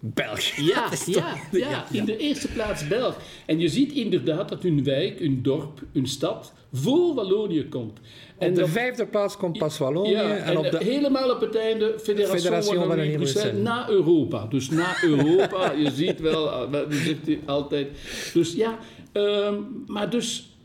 Belg. 0.00 0.40
Ja, 0.40 0.90
ja, 1.06 1.34
ja, 1.50 1.86
in 1.92 2.04
de 2.04 2.16
eerste 2.16 2.48
plaats 2.48 2.88
Belg. 2.88 3.18
En 3.46 3.58
je 3.58 3.68
ziet 3.68 3.92
inderdaad 3.92 4.48
dat 4.48 4.62
hun 4.62 4.84
wijk, 4.84 5.18
hun 5.18 5.42
dorp, 5.42 5.82
hun 5.92 6.06
stad 6.06 6.52
voor 6.72 7.14
Wallonië 7.14 7.68
komt. 7.68 7.98
En 8.38 8.48
op 8.48 8.54
de 8.54 8.68
vijfde 8.68 9.06
plaats 9.06 9.36
komt 9.36 9.58
pas 9.58 9.78
Wallonië. 9.78 10.14
en, 10.14 10.58
op 10.58 10.70
de, 10.70 10.84
helemaal 10.84 11.30
op 11.30 11.40
het 11.40 11.56
einde 11.56 11.94
Federatie, 11.98 12.40
Federatie 12.40 13.16
Brussel 13.16 13.52
na 13.52 13.88
Europa. 13.88 14.46
Dus 14.46 14.70
na 14.70 14.96
Europa, 15.02 15.72
je 15.82 15.90
ziet 15.90 16.20
wel, 16.20 16.70
we 16.70 16.86
zitten 16.90 17.40
altijd... 17.46 17.88
Dus 18.32 18.54
ja, 18.54 18.78
um, 19.12 19.84
maar 19.86 20.10
dus 20.10 20.56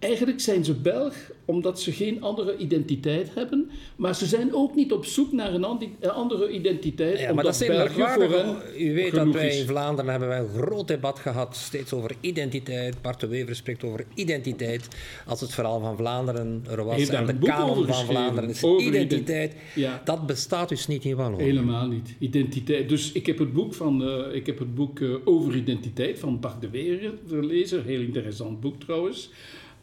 Eigenlijk 0.00 0.40
zijn 0.40 0.64
ze 0.64 0.74
Belg 0.74 1.14
omdat 1.44 1.80
ze 1.80 1.92
geen 1.92 2.22
andere 2.22 2.56
identiteit 2.56 3.34
hebben, 3.34 3.70
maar 3.96 4.14
ze 4.14 4.26
zijn 4.26 4.54
ook 4.54 4.74
niet 4.74 4.92
op 4.92 5.04
zoek 5.04 5.32
naar 5.32 5.54
een 5.54 5.64
andere 6.10 6.50
identiteit. 6.50 7.18
Ja, 7.18 7.32
maar 7.32 7.44
dat 7.44 7.60
is 7.60 7.68
merkwaardig. 7.68 8.76
U 8.78 8.94
weet 8.94 9.14
dat 9.14 9.30
wij 9.32 9.58
in 9.58 9.66
Vlaanderen 9.66 10.10
hebben 10.10 10.28
wij 10.28 10.38
een 10.38 10.48
groot 10.48 10.88
debat 10.88 11.18
gehad, 11.18 11.56
steeds 11.56 11.92
over 11.92 12.10
identiteit. 12.20 13.02
Bart 13.02 13.20
de 13.20 13.26
Wever 13.26 13.56
spreekt 13.56 13.84
over 13.84 14.04
identiteit. 14.14 14.88
Als 15.26 15.40
het 15.40 15.54
verhaal 15.54 15.80
van 15.80 15.96
Vlaanderen 15.96 16.64
er 16.70 16.84
was 16.84 17.08
en 17.08 17.26
de 17.26 17.38
kanon 17.38 17.86
van 17.86 18.04
Vlaanderen 18.06 18.50
is 18.50 18.62
identiteit. 18.62 19.54
Ja. 19.74 20.02
Dat 20.04 20.26
bestaat 20.26 20.68
dus 20.68 20.86
niet 20.86 21.04
in 21.04 21.16
Wallonië. 21.16 21.42
Helemaal 21.42 21.86
niet. 21.86 22.14
Identiteit. 22.18 22.88
Dus 22.88 23.12
ik 23.12 23.26
heb 23.26 23.38
het 23.38 23.52
boek, 23.52 23.74
van, 23.74 24.02
uh, 24.02 24.34
ik 24.34 24.46
heb 24.46 24.58
het 24.58 24.74
boek 24.74 24.98
uh, 24.98 25.14
over 25.24 25.56
identiteit 25.56 26.18
van 26.18 26.40
Bart 26.40 26.60
de 26.60 26.70
Wever 26.70 27.12
gelezen. 27.28 27.84
Heel 27.84 28.00
interessant 28.00 28.60
boek 28.60 28.80
trouwens. 28.80 29.30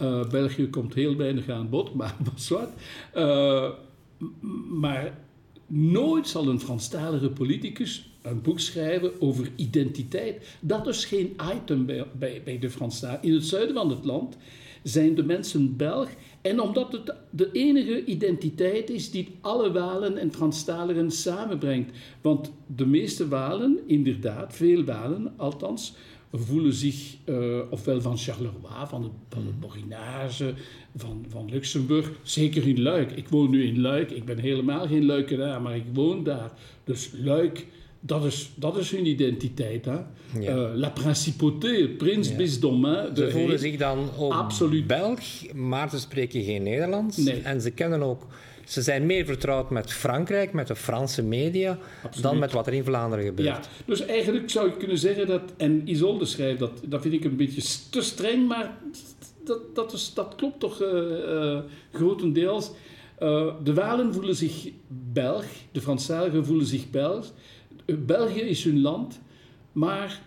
Uh, 0.01 0.29
België 0.29 0.69
komt 0.69 0.93
heel 0.93 1.15
weinig 1.15 1.49
aan 1.49 1.69
bod, 1.69 1.93
maar 1.93 2.15
wat. 2.49 2.69
Uh, 3.15 3.69
maar 4.79 5.17
nooit 5.67 6.27
zal 6.27 6.47
een 6.47 6.59
Franstalige 6.59 7.29
politicus 7.29 8.09
een 8.21 8.41
boek 8.41 8.59
schrijven 8.59 9.21
over 9.21 9.51
identiteit. 9.55 10.57
Dat 10.59 10.87
is 10.87 11.05
geen 11.05 11.35
item 11.55 11.85
bij, 11.85 12.05
bij, 12.19 12.41
bij 12.43 12.59
de 12.59 12.69
Franstaligen. 12.69 13.27
In 13.27 13.33
het 13.33 13.45
zuiden 13.45 13.75
van 13.75 13.89
het 13.89 14.05
land 14.05 14.37
zijn 14.83 15.15
de 15.15 15.23
mensen 15.23 15.75
Belg. 15.75 16.09
En 16.41 16.61
omdat 16.61 16.91
het 16.91 17.13
de 17.29 17.49
enige 17.51 18.05
identiteit 18.05 18.89
is 18.89 19.11
die 19.11 19.37
alle 19.41 19.71
Walen 19.71 20.17
en 20.17 20.33
Franstaligen 20.33 21.11
samenbrengt. 21.11 21.91
Want 22.21 22.51
de 22.75 22.85
meeste 22.85 23.27
Walen, 23.27 23.79
inderdaad, 23.85 24.55
veel 24.55 24.83
Walen 24.83 25.33
althans, 25.37 25.93
voelen 26.31 26.73
zich 26.73 27.15
uh, 27.25 27.59
ofwel 27.69 28.01
van 28.01 28.17
Charleroi, 28.17 28.87
van 28.87 29.03
het, 29.03 29.11
van 29.29 29.45
het 29.45 29.59
Borinage, 29.59 30.53
van, 30.95 31.25
van 31.29 31.49
Luxemburg, 31.49 32.11
zeker 32.23 32.67
in 32.67 32.81
Luik. 32.81 33.11
Ik 33.11 33.27
woon 33.29 33.49
nu 33.49 33.63
in 33.63 33.81
Luik, 33.81 34.11
ik 34.11 34.25
ben 34.25 34.37
helemaal 34.37 34.87
geen 34.87 35.05
Luikenaar, 35.05 35.61
maar 35.61 35.75
ik 35.75 35.85
woon 35.93 36.23
daar. 36.23 36.51
Dus 36.83 37.11
Luik, 37.23 37.65
dat 37.99 38.25
is, 38.25 38.49
dat 38.55 38.77
is 38.77 38.91
hun 38.91 39.05
identiteit. 39.05 39.85
Hè? 39.85 39.97
Uh, 40.39 40.75
la 40.75 40.89
principauté, 40.89 41.87
prins 41.97 42.29
ja. 42.29 42.35
Ze 43.15 43.29
voelen 43.31 43.59
zich 43.59 43.77
dan 43.77 44.09
ook 44.17 44.31
absoluut. 44.31 44.87
Belg, 44.87 45.53
maar 45.53 45.89
ze 45.89 45.99
spreken 45.99 46.43
geen 46.43 46.63
Nederlands. 46.63 47.17
Nee. 47.17 47.41
En 47.41 47.61
ze 47.61 47.71
kennen 47.71 48.01
ook 48.01 48.27
ze 48.67 48.81
zijn 48.81 49.05
meer 49.05 49.25
vertrouwd 49.25 49.69
met 49.69 49.93
Frankrijk, 49.93 50.53
met 50.53 50.67
de 50.67 50.75
Franse 50.75 51.23
media, 51.23 51.77
dan 52.21 52.39
met 52.39 52.51
wat 52.51 52.67
er 52.67 52.73
in 52.73 52.83
Vlaanderen 52.83 53.25
gebeurt. 53.25 53.47
Ja, 53.47 53.61
dus 53.85 54.05
eigenlijk 54.05 54.49
zou 54.49 54.69
je 54.69 54.77
kunnen 54.77 54.97
zeggen 54.97 55.27
dat, 55.27 55.41
en 55.57 55.89
Isolde 55.89 56.25
schrijft 56.25 56.59
dat, 56.59 56.71
dat 56.85 57.01
vind 57.01 57.13
ik 57.13 57.23
een 57.23 57.35
beetje 57.35 57.61
te 57.89 58.01
streng, 58.01 58.47
maar 58.47 58.77
dat, 59.43 59.75
dat, 59.75 59.93
is, 59.93 60.13
dat 60.13 60.35
klopt 60.35 60.59
toch 60.59 60.81
uh, 60.81 60.89
uh, 60.89 61.59
grotendeels. 61.93 62.71
Uh, 63.19 63.53
de 63.63 63.73
Walen 63.73 64.13
voelen 64.13 64.35
zich 64.35 64.69
Belg, 65.13 65.45
de 65.71 65.81
Franstaligen 65.81 66.45
voelen 66.45 66.65
zich 66.65 66.89
Belg. 66.89 67.31
België 67.85 68.41
is 68.41 68.63
hun 68.63 68.81
land, 68.81 69.19
maar 69.71 70.21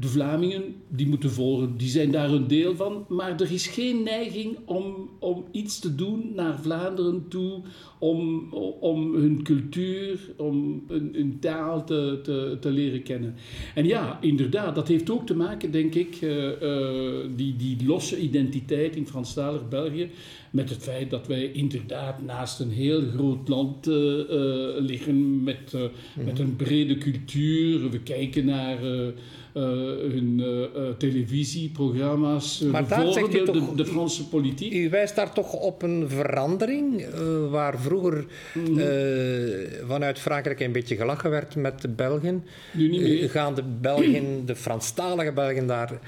de 0.00 0.08
Vlamingen 0.08 0.74
die 0.88 1.06
moeten 1.06 1.30
volgen, 1.30 1.76
die 1.76 1.88
zijn 1.88 2.10
daar 2.10 2.30
een 2.30 2.46
deel 2.46 2.76
van. 2.76 3.04
Maar 3.08 3.40
er 3.40 3.52
is 3.52 3.66
geen 3.66 4.02
neiging 4.02 4.58
om, 4.64 5.10
om 5.18 5.44
iets 5.50 5.78
te 5.78 5.94
doen 5.94 6.32
naar 6.34 6.58
Vlaanderen 6.62 7.28
toe, 7.28 7.62
om, 7.98 8.48
om 8.80 9.14
hun 9.14 9.42
cultuur, 9.42 10.20
om 10.36 10.84
hun, 10.88 11.10
hun 11.12 11.38
taal 11.40 11.84
te, 11.84 12.20
te, 12.22 12.56
te, 12.60 12.70
leren 12.70 13.02
kennen. 13.02 13.34
En 13.74 13.86
ja, 13.86 14.18
inderdaad, 14.20 14.74
dat 14.74 14.88
heeft 14.88 15.10
ook 15.10 15.26
te 15.26 15.34
maken, 15.34 15.70
denk 15.70 15.94
ik, 15.94 16.20
uh, 16.20 16.62
uh, 16.62 17.18
die, 17.36 17.56
die 17.56 17.86
losse 17.86 18.20
identiteit 18.20 18.96
in 18.96 19.06
Franstalig 19.06 19.68
België, 19.68 20.10
met 20.50 20.70
het 20.70 20.82
feit 20.82 21.10
dat 21.10 21.26
wij 21.26 21.52
inderdaad 21.52 22.22
naast 22.22 22.60
een 22.60 22.70
heel 22.70 23.02
groot 23.14 23.48
land 23.48 23.88
uh, 23.88 23.94
liggen 24.78 25.42
met, 25.42 25.72
mm. 25.72 26.24
met 26.24 26.38
een 26.38 26.56
brede 26.56 26.98
cultuur. 26.98 27.90
We 27.90 28.00
kijken 28.00 28.44
naar 28.44 28.84
uh, 28.84 29.89
hun 30.10 30.38
uh, 30.38 30.88
televisieprogramma's. 30.98 32.60
maar 32.60 32.86
toch, 32.86 33.28
de, 33.30 33.74
de, 33.76 33.86
Franse 33.86 34.28
politiek. 34.28 34.72
U 34.72 34.90
wijst 34.90 35.16
daar 35.16 35.32
toch 35.32 35.52
op 35.52 35.82
een 35.82 36.08
verandering 36.08 37.06
waar 37.50 37.80
vroeger 37.80 38.24
mm 38.54 38.78
vanuit 39.86 40.18
Frankrijk 40.18 40.60
een 40.60 40.72
beetje 40.72 40.96
gelachen 40.96 41.30
werd 41.30 41.56
met 41.56 41.80
de 41.80 41.88
Belgen. 41.88 42.44
Nu 42.72 42.88
niet 42.88 43.00
meer. 43.00 43.30
gaan 43.30 43.54
de 43.54 43.62
Belgen, 43.80 44.42
de 44.46 44.56
Franstalige 44.56 45.32
Belgen 45.32 45.66
daar, 45.66 45.98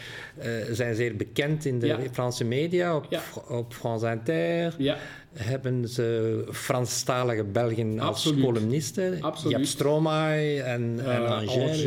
zijn 0.71 0.95
zeer 0.95 1.17
bekend 1.17 1.65
in 1.65 1.79
de 1.79 1.87
ja. 1.87 1.99
Franse 2.13 2.45
media, 2.45 2.97
op, 2.97 3.07
ja. 3.11 3.23
op 3.49 3.75
France 3.75 4.11
Inter. 4.11 4.75
Ja 4.79 4.97
hebben 5.33 5.89
ze 5.89 6.45
Franstalige 6.51 7.45
Belgen 7.45 7.99
als 7.99 8.33
columnisten. 8.41 9.21
Absoluut. 9.21 9.51
Je 9.51 9.57
hebt 9.57 9.69
en, 10.65 10.95
uh, 10.99 11.17
en 11.17 11.81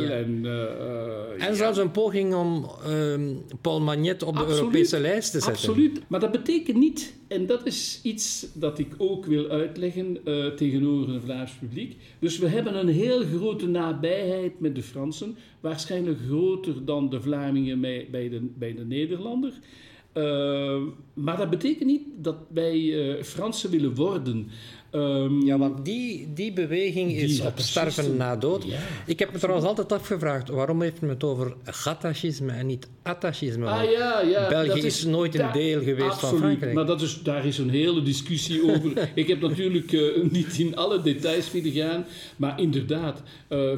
ja. 0.00 0.10
En, 0.10 0.40
uh, 0.44 1.46
en 1.46 1.56
zelfs 1.56 1.78
een 1.78 1.90
poging 1.90 2.34
om 2.34 2.70
uh, 2.88 3.14
Paul 3.60 3.80
Magnet 3.80 4.22
op 4.22 4.36
Absoluut. 4.36 4.54
de 4.54 4.60
Europese 4.60 5.00
lijst 5.00 5.32
te 5.32 5.40
zetten. 5.40 5.68
Absoluut, 5.68 6.00
maar 6.06 6.20
dat 6.20 6.30
betekent 6.30 6.76
niet, 6.76 7.14
en 7.28 7.46
dat 7.46 7.66
is 7.66 8.00
iets 8.02 8.46
dat 8.52 8.78
ik 8.78 8.94
ook 8.98 9.26
wil 9.26 9.48
uitleggen 9.48 10.18
uh, 10.24 10.46
tegenover 10.46 11.14
het 11.14 11.22
Vlaams 11.24 11.52
publiek. 11.52 11.96
Dus 12.18 12.38
we 12.38 12.48
hebben 12.48 12.78
een 12.78 12.88
heel 12.88 13.24
grote 13.36 13.66
nabijheid 13.66 14.60
met 14.60 14.74
de 14.74 14.82
Fransen, 14.82 15.36
waarschijnlijk 15.60 16.18
groter 16.26 16.84
dan 16.84 17.10
de 17.10 17.20
Vlamingen 17.20 17.80
bij, 17.80 18.06
de, 18.10 18.48
bij 18.58 18.74
de 18.74 18.84
Nederlander. 18.84 19.52
Uh, 20.14 20.76
maar 21.14 21.36
dat 21.36 21.50
betekent 21.50 21.84
niet 21.84 22.02
dat 22.16 22.36
wij 22.48 22.78
uh, 22.78 23.22
Fransen 23.22 23.70
willen 23.70 23.94
worden. 23.94 24.50
Um, 24.94 25.46
ja, 25.46 25.58
want 25.58 25.84
die, 25.84 26.32
die 26.34 26.52
beweging 26.52 27.08
die 27.08 27.18
is 27.18 27.40
op 27.40 27.58
sterven 27.58 28.16
na 28.16 28.36
dood. 28.36 28.64
Ja, 28.64 28.78
ik 29.06 29.18
heb 29.18 29.32
me 29.32 29.38
trouwens 29.38 29.66
altijd 29.66 29.92
afgevraagd, 29.92 30.48
waarom 30.48 30.82
heeft 30.82 31.00
men 31.00 31.10
het 31.10 31.24
over 31.24 31.54
gatachisme 31.64 32.52
en 32.52 32.66
niet 32.66 32.88
attachisme? 33.02 33.66
Ah, 33.66 33.90
ja, 33.90 34.20
ja, 34.20 34.48
België 34.48 34.78
is, 34.78 34.84
is, 34.84 35.04
nooit 35.04 35.38
een 35.38 35.52
deel 35.52 35.82
geweest 35.82 36.10
absoluut, 36.10 36.30
van 36.30 36.38
Frankrijk. 36.38 36.74
Maar 36.74 36.86
dat 36.86 37.02
is, 37.02 37.22
daar 37.22 37.46
is 37.46 37.58
een 37.58 37.70
hele 37.70 38.02
discussie 38.02 38.62
over. 38.62 39.08
ik 39.14 39.28
heb 39.28 39.40
natuurlijk 39.40 39.92
uh, 39.92 40.30
niet 40.30 40.58
in 40.58 40.76
alle 40.76 41.02
details 41.02 41.52
willen 41.52 41.72
gaan, 41.72 42.04
maar 42.36 42.60
inderdaad, 42.60 43.22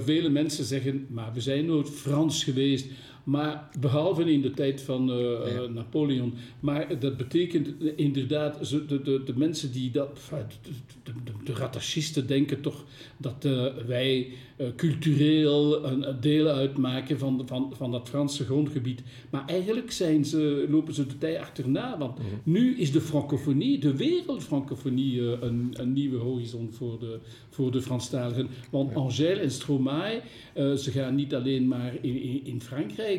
vele 0.04 0.28
mensen 0.28 0.64
zeggen, 0.64 1.06
maar 1.08 1.30
we 1.34 1.40
zijn 1.40 1.66
nooit 1.66 1.90
Frans 1.90 2.44
geweest. 2.44 2.86
Maar 3.25 3.69
behalve 3.81 4.33
in 4.33 4.40
de 4.40 4.50
tijd 4.50 4.81
van 4.81 5.11
uh, 5.11 5.54
ja. 5.54 5.66
Napoleon. 5.66 6.35
Maar 6.61 6.99
dat 6.99 7.16
betekent 7.16 7.69
inderdaad, 7.97 8.69
de, 8.88 9.02
de, 9.02 9.23
de 9.25 9.37
mensen 9.37 9.73
die 9.73 9.90
dat. 9.90 10.21
De, 11.02 11.12
de, 11.25 11.33
de 11.45 11.52
rattachisten 11.52 12.26
denken 12.26 12.61
toch 12.61 12.85
dat 13.16 13.45
uh, 13.45 13.66
wij 13.87 14.28
uh, 14.57 14.66
cultureel 14.76 15.85
een, 15.85 16.16
deel 16.21 16.47
uitmaken 16.47 17.19
van, 17.19 17.43
van, 17.47 17.73
van 17.76 17.90
dat 17.90 18.09
Franse 18.09 18.45
grondgebied. 18.45 19.02
Maar 19.31 19.45
eigenlijk 19.47 19.93
zijn 19.93 20.25
ze, 20.25 20.66
lopen 20.69 20.95
ze 20.95 21.07
de 21.07 21.19
tijd 21.19 21.38
achterna. 21.38 21.99
Want 21.99 22.19
mm 22.19 22.25
-hmm. 22.25 22.52
nu 22.52 22.76
is 22.76 22.93
de 22.93 23.00
francofonie, 23.00 23.78
de 23.78 23.97
wereldfrancofonie, 23.97 25.21
een, 25.21 25.71
een 25.73 25.93
nieuwe 25.93 26.19
horizon 26.19 26.73
voor 26.73 26.99
de, 26.99 27.19
voor 27.50 27.71
de 27.71 27.83
Franstaligen. 27.83 28.49
Want 28.71 28.90
ja. 28.90 28.97
Angèle 28.97 29.40
en 29.40 29.50
Stromae, 29.50 30.21
ze 30.54 30.90
gaan 30.90 31.14
niet 31.14 31.35
alleen 31.35 31.69
maar 31.69 31.95
in, 32.00 32.23
in, 32.23 32.40
in 32.45 32.61
Frankrijk 32.61 33.13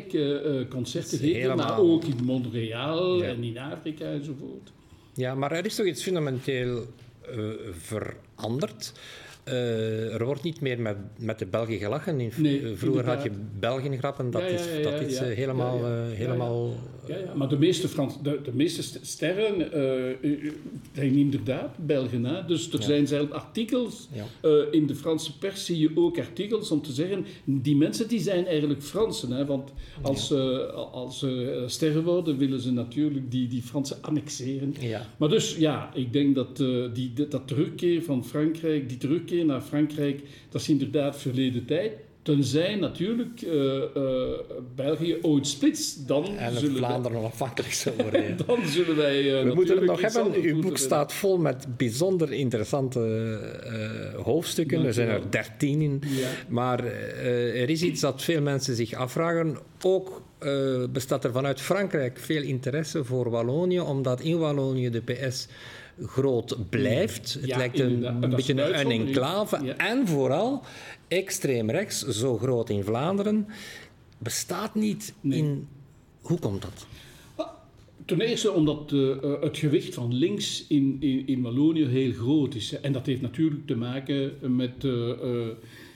concerten 0.68 1.18
geven, 1.18 1.40
helemaal... 1.40 1.66
maar 1.66 1.78
ook 1.78 2.04
in 2.04 2.24
Montreal 2.24 3.22
en 3.22 3.42
in 3.42 3.58
Afrika 3.58 4.04
enzovoort. 4.04 4.72
Ja, 5.14 5.34
maar 5.34 5.52
er 5.52 5.64
is 5.64 5.74
toch 5.74 5.86
iets 5.86 6.02
fundamenteel 6.02 6.86
uh, 7.36 7.50
veranderd. 7.72 8.92
Uh, 9.48 10.14
er 10.14 10.24
wordt 10.24 10.42
niet 10.42 10.60
meer 10.60 10.80
met, 10.80 10.96
met 11.18 11.38
de 11.38 11.46
Belgen 11.46 11.78
gelachen. 11.78 12.20
In, 12.20 12.32
nee, 12.36 12.76
vroeger 12.76 13.06
had 13.06 13.22
je 13.22 13.30
Belgen-grappen, 13.58 14.30
dat, 14.30 14.42
ja, 14.42 14.48
ja, 14.48 14.54
ja, 14.54 14.58
is, 14.58 14.84
dat 14.84 15.00
is 15.00 15.20
uh, 15.20 15.26
helemaal... 15.26 15.80
maar 17.34 17.48
de 17.48 17.58
meeste, 17.58 17.88
Frans, 17.88 18.22
de, 18.22 18.40
de 18.44 18.52
meeste 18.54 18.98
sterren 19.02 19.60
uh, 19.60 20.30
zijn 20.92 21.16
inderdaad 21.16 21.76
Belgen. 21.86 22.24
Hè? 22.24 22.44
Dus 22.44 22.72
er 22.72 22.82
zijn 22.82 23.06
zelfs 23.06 23.30
artikels. 23.30 24.08
in 24.70 24.86
de 24.86 24.94
Franse 24.94 25.38
pers 25.38 25.64
zie 25.64 25.78
je 25.78 25.90
ook 25.94 26.18
artikels 26.18 26.70
om 26.70 26.82
te 26.82 26.92
zeggen... 26.92 27.26
die 27.44 27.76
mensen 27.76 28.08
die 28.08 28.20
zijn 28.20 28.46
eigenlijk 28.46 28.82
Fransen. 28.82 29.30
Hè? 29.30 29.44
Want 29.44 29.72
als, 30.02 30.32
als 30.92 31.18
ze 31.18 31.64
sterren 31.66 32.04
worden, 32.04 32.38
willen 32.38 32.60
ze 32.60 32.72
natuurlijk 32.72 33.30
die, 33.30 33.48
die 33.48 33.62
Fransen 33.62 33.96
annexeren. 34.00 34.74
Maar 35.16 35.28
dus 35.28 35.56
ja, 35.56 35.94
ik 35.94 36.12
denk 36.12 36.34
dat 36.34 36.56
die, 36.94 37.12
dat 37.28 37.48
terugkeer 37.48 38.02
van 38.02 38.24
Frankrijk... 38.24 38.88
die 38.88 38.98
terugkeer 38.98 39.34
naar 39.44 39.60
Frankrijk, 39.60 40.20
dat 40.50 40.60
is 40.60 40.68
inderdaad 40.68 41.18
verleden 41.18 41.64
tijd. 41.64 41.92
Tenzij 42.22 42.74
natuurlijk 42.74 43.42
uh, 43.42 43.52
uh, 43.52 43.82
België 44.74 45.16
ooit 45.22 45.46
splitst, 45.46 46.08
dan 46.08 46.36
en 46.36 46.58
zullen 46.58 46.76
Vlaanderen 46.76 47.18
onafhankelijk 47.18 47.72
zou 47.72 47.94
worden. 48.02 48.36
dan 48.46 48.66
zullen 48.66 48.96
wij. 48.96 49.22
Uh, 49.22 49.48
We 49.48 49.54
moeten 49.54 49.76
het 49.76 49.84
nog 49.84 50.00
hebben. 50.00 50.42
Uw 50.42 50.60
boek 50.60 50.76
staat 50.78 51.12
vol 51.12 51.38
met 51.38 51.66
bijzonder 51.76 52.32
interessante 52.32 53.00
hoofdstukken. 54.22 54.84
Er 54.84 54.94
zijn 54.94 55.08
er 55.08 55.30
dertien 55.30 55.80
in. 55.80 56.02
Ja. 56.06 56.28
Maar 56.48 56.84
er 56.84 57.70
is 57.70 57.82
iets 57.82 58.00
dat 58.00 58.22
veel 58.22 58.42
mensen 58.42 58.74
zich 58.76 58.94
afvragen. 58.94 59.56
Ook 59.82 60.22
bestaat 60.92 61.24
er 61.24 61.32
vanuit 61.32 61.60
Frankrijk 61.60 62.18
veel 62.18 62.42
interesse 62.42 63.04
voor 63.04 63.30
Wallonië, 63.30 63.80
omdat 63.80 64.20
in 64.20 64.38
Wallonië 64.38 64.90
de 64.90 65.00
PS 65.00 65.48
groot 66.02 66.56
blijft. 66.68 67.38
Het 67.40 67.56
lijkt 67.56 67.78
een, 67.78 68.20
beetje 68.20 68.62
een 68.62 68.90
enclave. 68.90 69.56
En 69.76 70.06
vooral 70.06 70.62
extreem 71.08 71.70
rechts, 71.70 72.06
zo 72.06 72.38
groot 72.38 72.70
in 72.70 72.84
Vlaanderen, 72.84 73.46
bestaat 74.18 74.74
niet 74.74 75.14
in. 75.22 75.66
Hoe 76.20 76.38
komt 76.38 76.62
dat? 76.62 76.86
Ten 78.04 78.20
eerste 78.20 78.52
omdat 78.52 78.92
uh, 78.92 79.16
het 79.40 79.58
gewicht 79.58 79.94
van 79.94 80.14
links 80.14 80.64
in, 80.68 80.96
in, 81.00 81.26
in, 81.26 81.42
Wallonië 81.42 81.84
heel 81.84 82.12
groot 82.12 82.54
is. 82.54 82.80
En 82.80 82.92
dat 82.92 83.06
heeft 83.06 83.20
natuurlijk 83.20 83.66
te 83.66 83.76
maken 83.76 84.32
met 84.56 84.84
uh, 84.84 85.10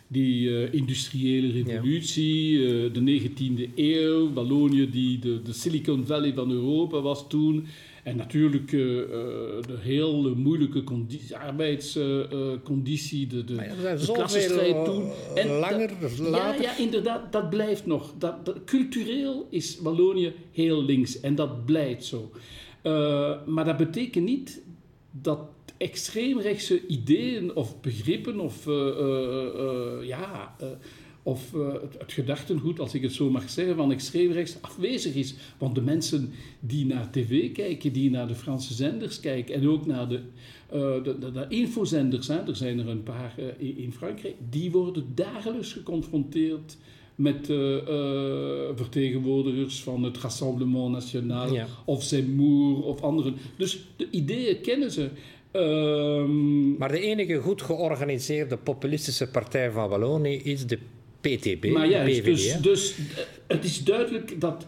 die 0.06 0.70
industriële 0.70 1.52
revolutie, 1.62 2.58
de 2.90 3.20
19e 3.20 3.74
eeuw, 3.74 4.32
Wallonië 4.32 4.90
die 4.90 5.18
de, 5.18 5.42
de 5.42 5.52
Silicon 5.52 6.06
Valley 6.06 6.32
van 6.34 6.50
Europa 6.50 7.00
was 7.00 7.24
toen. 7.28 7.66
En 8.04 8.16
natuurlijk 8.16 8.72
uh, 8.72 8.80
de 8.80 9.76
heel 9.78 10.34
moeilijke 10.36 10.84
arbeidsconditie, 11.32 13.26
de, 13.26 13.44
de, 13.44 13.54
de 13.54 14.12
klassenstrijd 14.12 14.84
toen. 14.84 15.10
En 15.34 15.48
langer, 15.48 15.90
later. 16.18 16.62
Ja, 16.62 16.70
ja, 16.70 16.76
inderdaad, 16.78 17.32
dat 17.32 17.50
blijft 17.50 17.86
nog. 17.86 18.12
Dat, 18.18 18.44
dat, 18.44 18.64
cultureel 18.64 19.46
is 19.50 19.78
Wallonië 19.80 20.32
heel 20.52 20.84
links 20.84 21.20
en 21.20 21.34
dat 21.34 21.64
blijft 21.64 22.04
zo. 22.04 22.30
Uh, 22.82 23.46
maar 23.46 23.64
dat 23.64 23.76
betekent 23.76 24.24
niet 24.24 24.62
dat 25.10 25.40
extreemrechtse 25.76 26.86
ideeën 26.86 27.54
of 27.54 27.80
begrippen 27.80 28.40
of 28.40 28.64
ja 30.02 30.56
of 31.30 31.52
uh, 31.54 31.72
het, 31.72 31.98
het, 31.98 32.12
gedachtengoed, 32.12 32.80
als 32.80 32.94
ik 32.94 33.02
het 33.02 33.12
zo 33.12 33.30
mag 33.30 33.50
zeggen, 33.50 33.76
van 33.76 33.92
extreemrechts 33.92 34.56
afwezig 34.60 35.14
is. 35.14 35.34
Want 35.58 35.74
de 35.74 35.80
mensen 35.80 36.32
die 36.60 36.86
naar 36.86 37.10
tv 37.10 37.52
kijken, 37.52 37.92
die 37.92 38.10
naar 38.10 38.28
de 38.28 38.34
Franse 38.34 38.74
zenders 38.74 39.20
kijken 39.20 39.54
en 39.54 39.68
ook 39.68 39.86
naar 39.86 40.08
de, 40.08 40.20
uh, 40.74 41.04
de, 41.04 41.18
de, 41.18 41.32
de, 41.32 41.46
infozenders, 41.48 42.28
hè, 42.28 42.46
er 42.46 42.56
zijn 42.56 42.78
er 42.78 42.88
een 42.88 43.02
paar 43.02 43.34
uh, 43.38 43.78
in 43.78 43.92
Frankrijk, 43.92 44.34
die 44.50 44.70
worden 44.70 45.06
dagelijks 45.14 45.72
geconfronteerd 45.72 46.76
met 47.14 47.46
vertegenwoordigers 48.74 49.82
van 49.82 50.02
het 50.02 50.18
Rassemblement 50.18 50.92
National 50.92 51.54
ja. 51.54 51.66
of 51.84 52.02
Zemmour 52.02 52.82
of 52.82 53.00
anderen. 53.00 53.34
Dus 53.56 53.86
de 53.96 54.08
ideeën 54.10 54.60
kennen 54.60 54.90
ze. 54.90 55.08
Um... 55.52 56.76
Maar 56.76 56.88
de 56.88 57.00
enige 57.00 57.38
goed 57.38 57.62
georganiseerde 57.62 58.56
populistische 58.56 59.30
partij 59.30 59.70
van 59.70 59.88
Wallonië 59.88 60.36
is 60.36 60.66
de 60.66 60.78
PTB, 61.20 61.64
maar 61.72 61.88
juist, 61.88 62.24
dus, 62.24 62.60
dus 62.60 62.94
eh, 62.98 63.22
het 63.46 63.64
is 63.64 63.84
duidelijk 63.84 64.40
dat... 64.40 64.66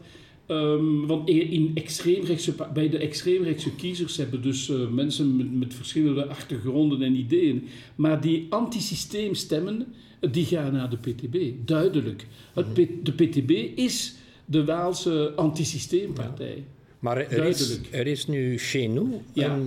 Um, 0.49 1.07
want 1.07 1.29
in 1.29 1.71
extreemrechtse, 1.75 2.55
bij 2.75 2.89
de 2.89 2.99
extreemrechtse 2.99 3.75
kiezers 3.75 4.17
hebben 4.17 4.43
dus 4.43 4.69
uh, 4.69 4.89
mensen 4.89 5.37
met, 5.37 5.53
met, 5.59 5.75
verschillende 5.75 6.27
achtergronden 6.27 7.03
en 7.03 7.15
ideeën. 7.15 7.69
Maar 7.95 8.21
die 8.21 8.47
antisysteem 8.51 9.35
stemmen, 9.35 9.87
die 10.31 10.45
gaan 10.45 10.73
naar 10.73 10.91
de 10.91 10.97
PTB. 10.97 11.67
Duidelijk. 11.67 12.27
Het, 12.55 12.67
mhm. 12.67 12.87
de 13.03 13.13
PTB 13.13 13.79
is 13.79 14.15
de 14.45 14.65
Waalse 14.65 15.33
antisysteempartij. 15.37 16.55
Ja. 16.57 16.63
Maar 16.99 17.17
er 17.17 17.45
is, 17.45 17.79
er 17.91 18.07
is, 18.07 18.27
nu 18.27 18.59
chez 18.59 18.87
nous. 18.87 19.09
Ja, 19.33 19.59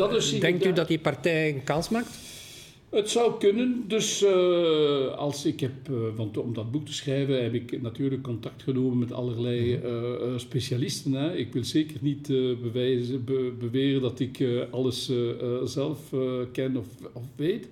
uh, 0.00 0.40
denkt 0.40 0.66
u 0.66 0.72
dat 0.72 0.88
die 0.88 0.98
partij 0.98 1.48
een 1.48 1.64
kans 1.64 1.88
maakt? 1.88 2.08
Het 2.90 3.10
zou 3.10 3.38
kunnen. 3.38 3.84
Dus 3.86 4.22
uh, 4.22 5.06
als 5.16 5.44
ik 5.44 5.60
heb, 5.60 5.88
uh, 5.90 5.96
want 6.16 6.38
om 6.38 6.54
dat 6.54 6.70
boek 6.70 6.86
te 6.86 6.92
schrijven 6.92 7.42
heb 7.42 7.54
ik 7.54 7.82
natuurlijk 7.82 8.22
contact 8.22 8.62
genomen 8.62 8.98
met 8.98 9.12
allerlei 9.12 9.80
uh, 9.84 10.38
specialisten. 10.38 11.12
Hè. 11.12 11.36
Ik 11.36 11.52
wil 11.52 11.64
zeker 11.64 11.96
niet 12.00 12.26
bewijzen, 12.62 13.24
be, 13.24 13.52
beweren 13.58 14.00
dat 14.00 14.20
ik 14.20 14.44
alles 14.70 15.12
zelf 15.64 16.14
ken 16.52 16.76
of, 16.76 16.86
of, 17.12 17.22
weet. 17.36 17.68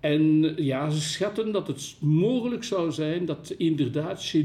En 0.00 0.54
ja, 0.56 0.90
ze 0.90 1.00
schatten 1.00 1.52
dat 1.52 1.66
het 1.66 1.96
mogelijk 2.00 2.64
zou 2.64 2.92
zijn 2.92 3.24
dat 3.24 3.54
inderdaad 3.56 4.26
chez 4.26 4.44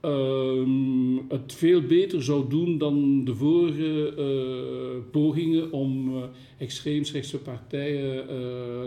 Ehm, 0.00 1.16
het 1.28 1.54
veel 1.54 1.82
beter 1.82 2.22
zou 2.22 2.48
doen 2.48 2.78
dan 2.78 3.24
de 3.24 3.34
vorige 3.34 4.14
uh, 4.18 5.10
pogingen 5.10 5.72
om 5.72 6.16
uh, 6.16 6.22
extreemsrechtse 6.58 7.38
partijen 7.38 8.16
uh, 8.16 8.24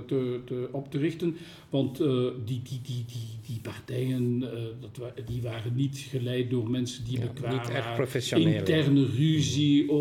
te, 0.05 0.39
te, 0.45 0.67
op 0.71 0.91
te 0.91 0.97
richten. 0.97 1.35
Want 1.69 1.97
die, 1.97 2.33
die, 2.45 2.61
die, 2.63 3.05
die, 3.07 3.39
die 3.47 3.59
partijen 3.61 4.39
dat, 4.79 5.27
die 5.27 5.41
waren 5.41 5.75
niet 5.75 5.97
geleid 6.09 6.49
door 6.49 6.69
mensen 6.69 7.05
die 7.05 7.19
ja, 7.19 7.25
bekwaam 7.25 7.57
waren. 7.57 8.07
Interne 8.31 9.05
ruzie. 9.05 9.91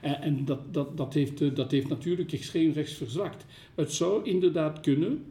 en, 0.00 0.20
en 0.22 0.44
dat, 0.44 0.60
dat, 0.74 0.96
dat, 0.96 1.14
heeft, 1.14 1.56
dat 1.56 1.70
heeft 1.70 1.88
natuurlijk 1.88 2.32
extreemrechts 2.32 2.92
verzwakt. 2.92 3.44
Het 3.74 3.92
zou 3.92 4.24
inderdaad 4.24 4.80
kunnen. 4.80 5.24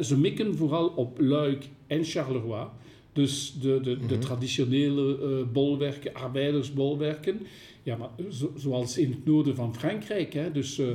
ze 0.00 0.18
mikken 0.18 0.56
vooral 0.56 0.88
op 0.88 1.20
Luik 1.20 1.68
en 1.86 2.04
Charleroi. 2.04 2.66
Dus 3.12 3.54
de, 3.60 3.80
de, 3.82 3.96
de 3.96 4.14
mhm. 4.14 4.20
traditionele 4.20 5.18
uh, 5.22 5.52
bolwerken, 5.52 6.14
arbeidersbolwerken. 6.14 7.40
Ja, 7.82 7.96
maar 7.96 8.10
zoals 8.56 8.98
in 8.98 9.10
het 9.10 9.24
noorden 9.24 9.54
van 9.54 9.74
Frankrijk. 9.74 10.32
Hè, 10.32 10.52
dus 10.52 10.78
uh, 10.78 10.88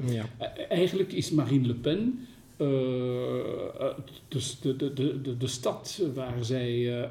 eigenlijk 0.70 1.14
is 1.14 1.32
Marine 1.32 1.68
Le 1.68 1.74
Pen 1.74 2.28
uh, 2.62 2.68
dus 4.28 4.60
de, 4.60 4.76
de, 4.76 4.94
de, 4.94 5.38
de, 5.38 5.48
stad 5.48 6.02
waar 6.14 6.46
zij 6.46 7.08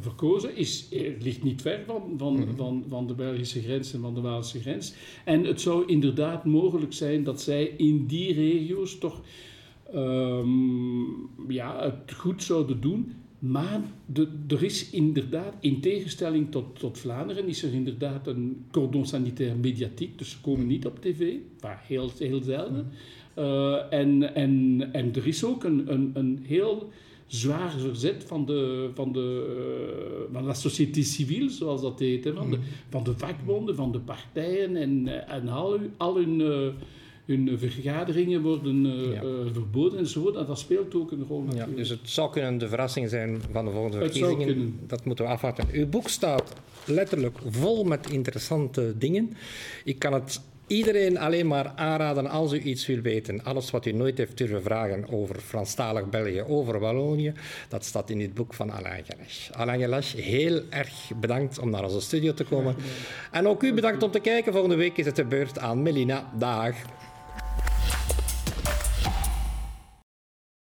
verkozen 0.00 0.56
is, 0.56 0.88
ligt 1.20 1.42
niet 1.42 1.62
ver 1.62 1.80
van, 1.86 2.14
van, 2.16 2.32
mm 2.32 2.42
-hmm. 2.42 2.56
van, 2.56 2.84
van 2.88 3.06
de 3.06 3.14
Belgische 3.14 3.62
grens 3.62 3.92
en 3.92 4.00
van 4.00 4.14
de 4.14 4.20
Waalse 4.20 4.60
grens. 4.60 4.92
En 5.24 5.44
het 5.44 5.60
zou 5.60 5.86
inderdaad 5.86 6.44
mogelijk 6.44 6.92
zijn 6.92 7.24
dat 7.24 7.40
zij 7.40 7.64
in 7.76 8.06
die 8.06 8.32
regio's 8.32 8.98
toch 8.98 9.20
um, 9.94 11.28
ja, 11.48 11.82
het 11.82 12.12
goed 12.14 12.42
zouden 12.42 12.80
doen. 12.80 13.14
Maar 13.38 13.80
de, 14.06 14.28
er 14.48 14.62
is 14.62 14.90
inderdaad, 14.90 15.54
in 15.60 15.80
tegenstelling 15.80 16.50
tot, 16.50 16.78
tot 16.78 16.98
Vlaanderen, 16.98 17.48
is 17.48 17.62
er 17.62 17.72
inderdaad 17.72 18.26
een 18.26 18.64
cordon 18.70 19.06
sanitaire 19.06 19.56
mediatiek. 19.56 20.18
Dus 20.18 20.30
ze 20.30 20.40
komen 20.40 20.66
niet 20.66 20.86
op 20.86 21.00
tv, 21.00 21.34
waar 21.60 21.84
heel, 21.86 22.10
heel 22.18 22.42
zelden. 22.42 22.88
Uh, 23.38 23.92
en, 23.92 24.34
en, 24.34 24.82
en 24.92 25.14
er 25.14 25.26
is 25.26 25.44
ook 25.44 25.64
een, 25.64 25.92
een, 25.92 26.10
een 26.14 26.38
heel 26.42 26.90
zwaar 27.26 27.70
verzet 27.70 28.24
van 28.24 28.46
de, 28.46 28.90
van 28.94 29.12
de, 29.12 29.56
uh, 30.28 30.34
van 30.34 30.46
de 30.46 30.54
société 30.54 31.02
civile, 31.02 31.48
zoals 31.48 31.80
dat 31.80 31.98
heet. 31.98 32.24
Hè, 32.24 32.34
van, 32.34 32.50
de, 32.50 32.58
van 32.88 33.04
de 33.04 33.16
vakbonden, 33.16 33.74
van 33.74 33.92
de 33.92 34.00
partijen 34.00 34.76
en, 34.76 35.28
en 35.28 35.48
al, 35.48 35.78
al 35.96 36.16
hun... 36.16 36.40
Uh, 36.40 36.68
hun 37.28 37.58
vergaderingen 37.58 38.42
worden 38.42 38.84
uh, 38.86 39.14
ja. 39.14 39.22
uh, 39.22 39.30
verboden 39.52 39.98
enzovoort. 39.98 40.36
En 40.36 40.46
dat 40.46 40.58
speelt 40.58 40.94
ook 40.94 41.10
een 41.10 41.24
rol 41.28 41.42
natuurlijk. 41.42 41.70
Ja, 41.70 41.76
dus 41.76 41.88
het 41.88 42.00
zou 42.02 42.30
kunnen 42.30 42.58
de 42.58 42.68
verrassing 42.68 43.08
zijn 43.08 43.40
van 43.52 43.64
de 43.64 43.70
volgende 43.70 43.98
verkiezingen. 43.98 44.78
Dat 44.86 45.04
moeten 45.04 45.24
we 45.24 45.30
afwachten. 45.30 45.66
Uw 45.72 45.86
boek 45.86 46.08
staat 46.08 46.54
letterlijk 46.86 47.38
vol 47.46 47.84
met 47.84 48.10
interessante 48.10 48.94
dingen. 48.98 49.36
Ik 49.84 49.98
kan 49.98 50.12
het 50.12 50.40
iedereen 50.66 51.18
alleen 51.18 51.46
maar 51.46 51.72
aanraden 51.76 52.26
als 52.26 52.52
u 52.52 52.60
iets 52.60 52.86
wil 52.86 53.00
weten. 53.00 53.44
Alles 53.44 53.70
wat 53.70 53.86
u 53.86 53.92
nooit 53.92 54.18
heeft 54.18 54.38
durven 54.38 54.62
vragen 54.62 55.08
over 55.10 55.36
Franstalig 55.36 56.08
België, 56.08 56.42
over 56.42 56.78
Wallonië, 56.78 57.32
dat 57.68 57.84
staat 57.84 58.10
in 58.10 58.18
dit 58.18 58.34
boek 58.34 58.54
van 58.54 58.70
Alain 58.70 59.04
Gelache. 59.04 59.54
Alain 59.54 59.80
Gelache, 59.80 60.20
heel 60.20 60.62
erg 60.70 61.10
bedankt 61.20 61.58
om 61.58 61.70
naar 61.70 61.84
onze 61.84 62.00
studio 62.00 62.34
te 62.34 62.44
komen. 62.44 62.76
En 63.32 63.46
ook 63.46 63.62
u 63.62 63.74
bedankt 63.74 64.02
om 64.02 64.10
te 64.10 64.20
kijken. 64.20 64.52
Volgende 64.52 64.76
week 64.76 64.96
is 64.96 65.06
het 65.06 65.16
de 65.16 65.24
beurt 65.24 65.58
aan 65.58 65.82
Melina. 65.82 66.30
Dag. 66.38 66.74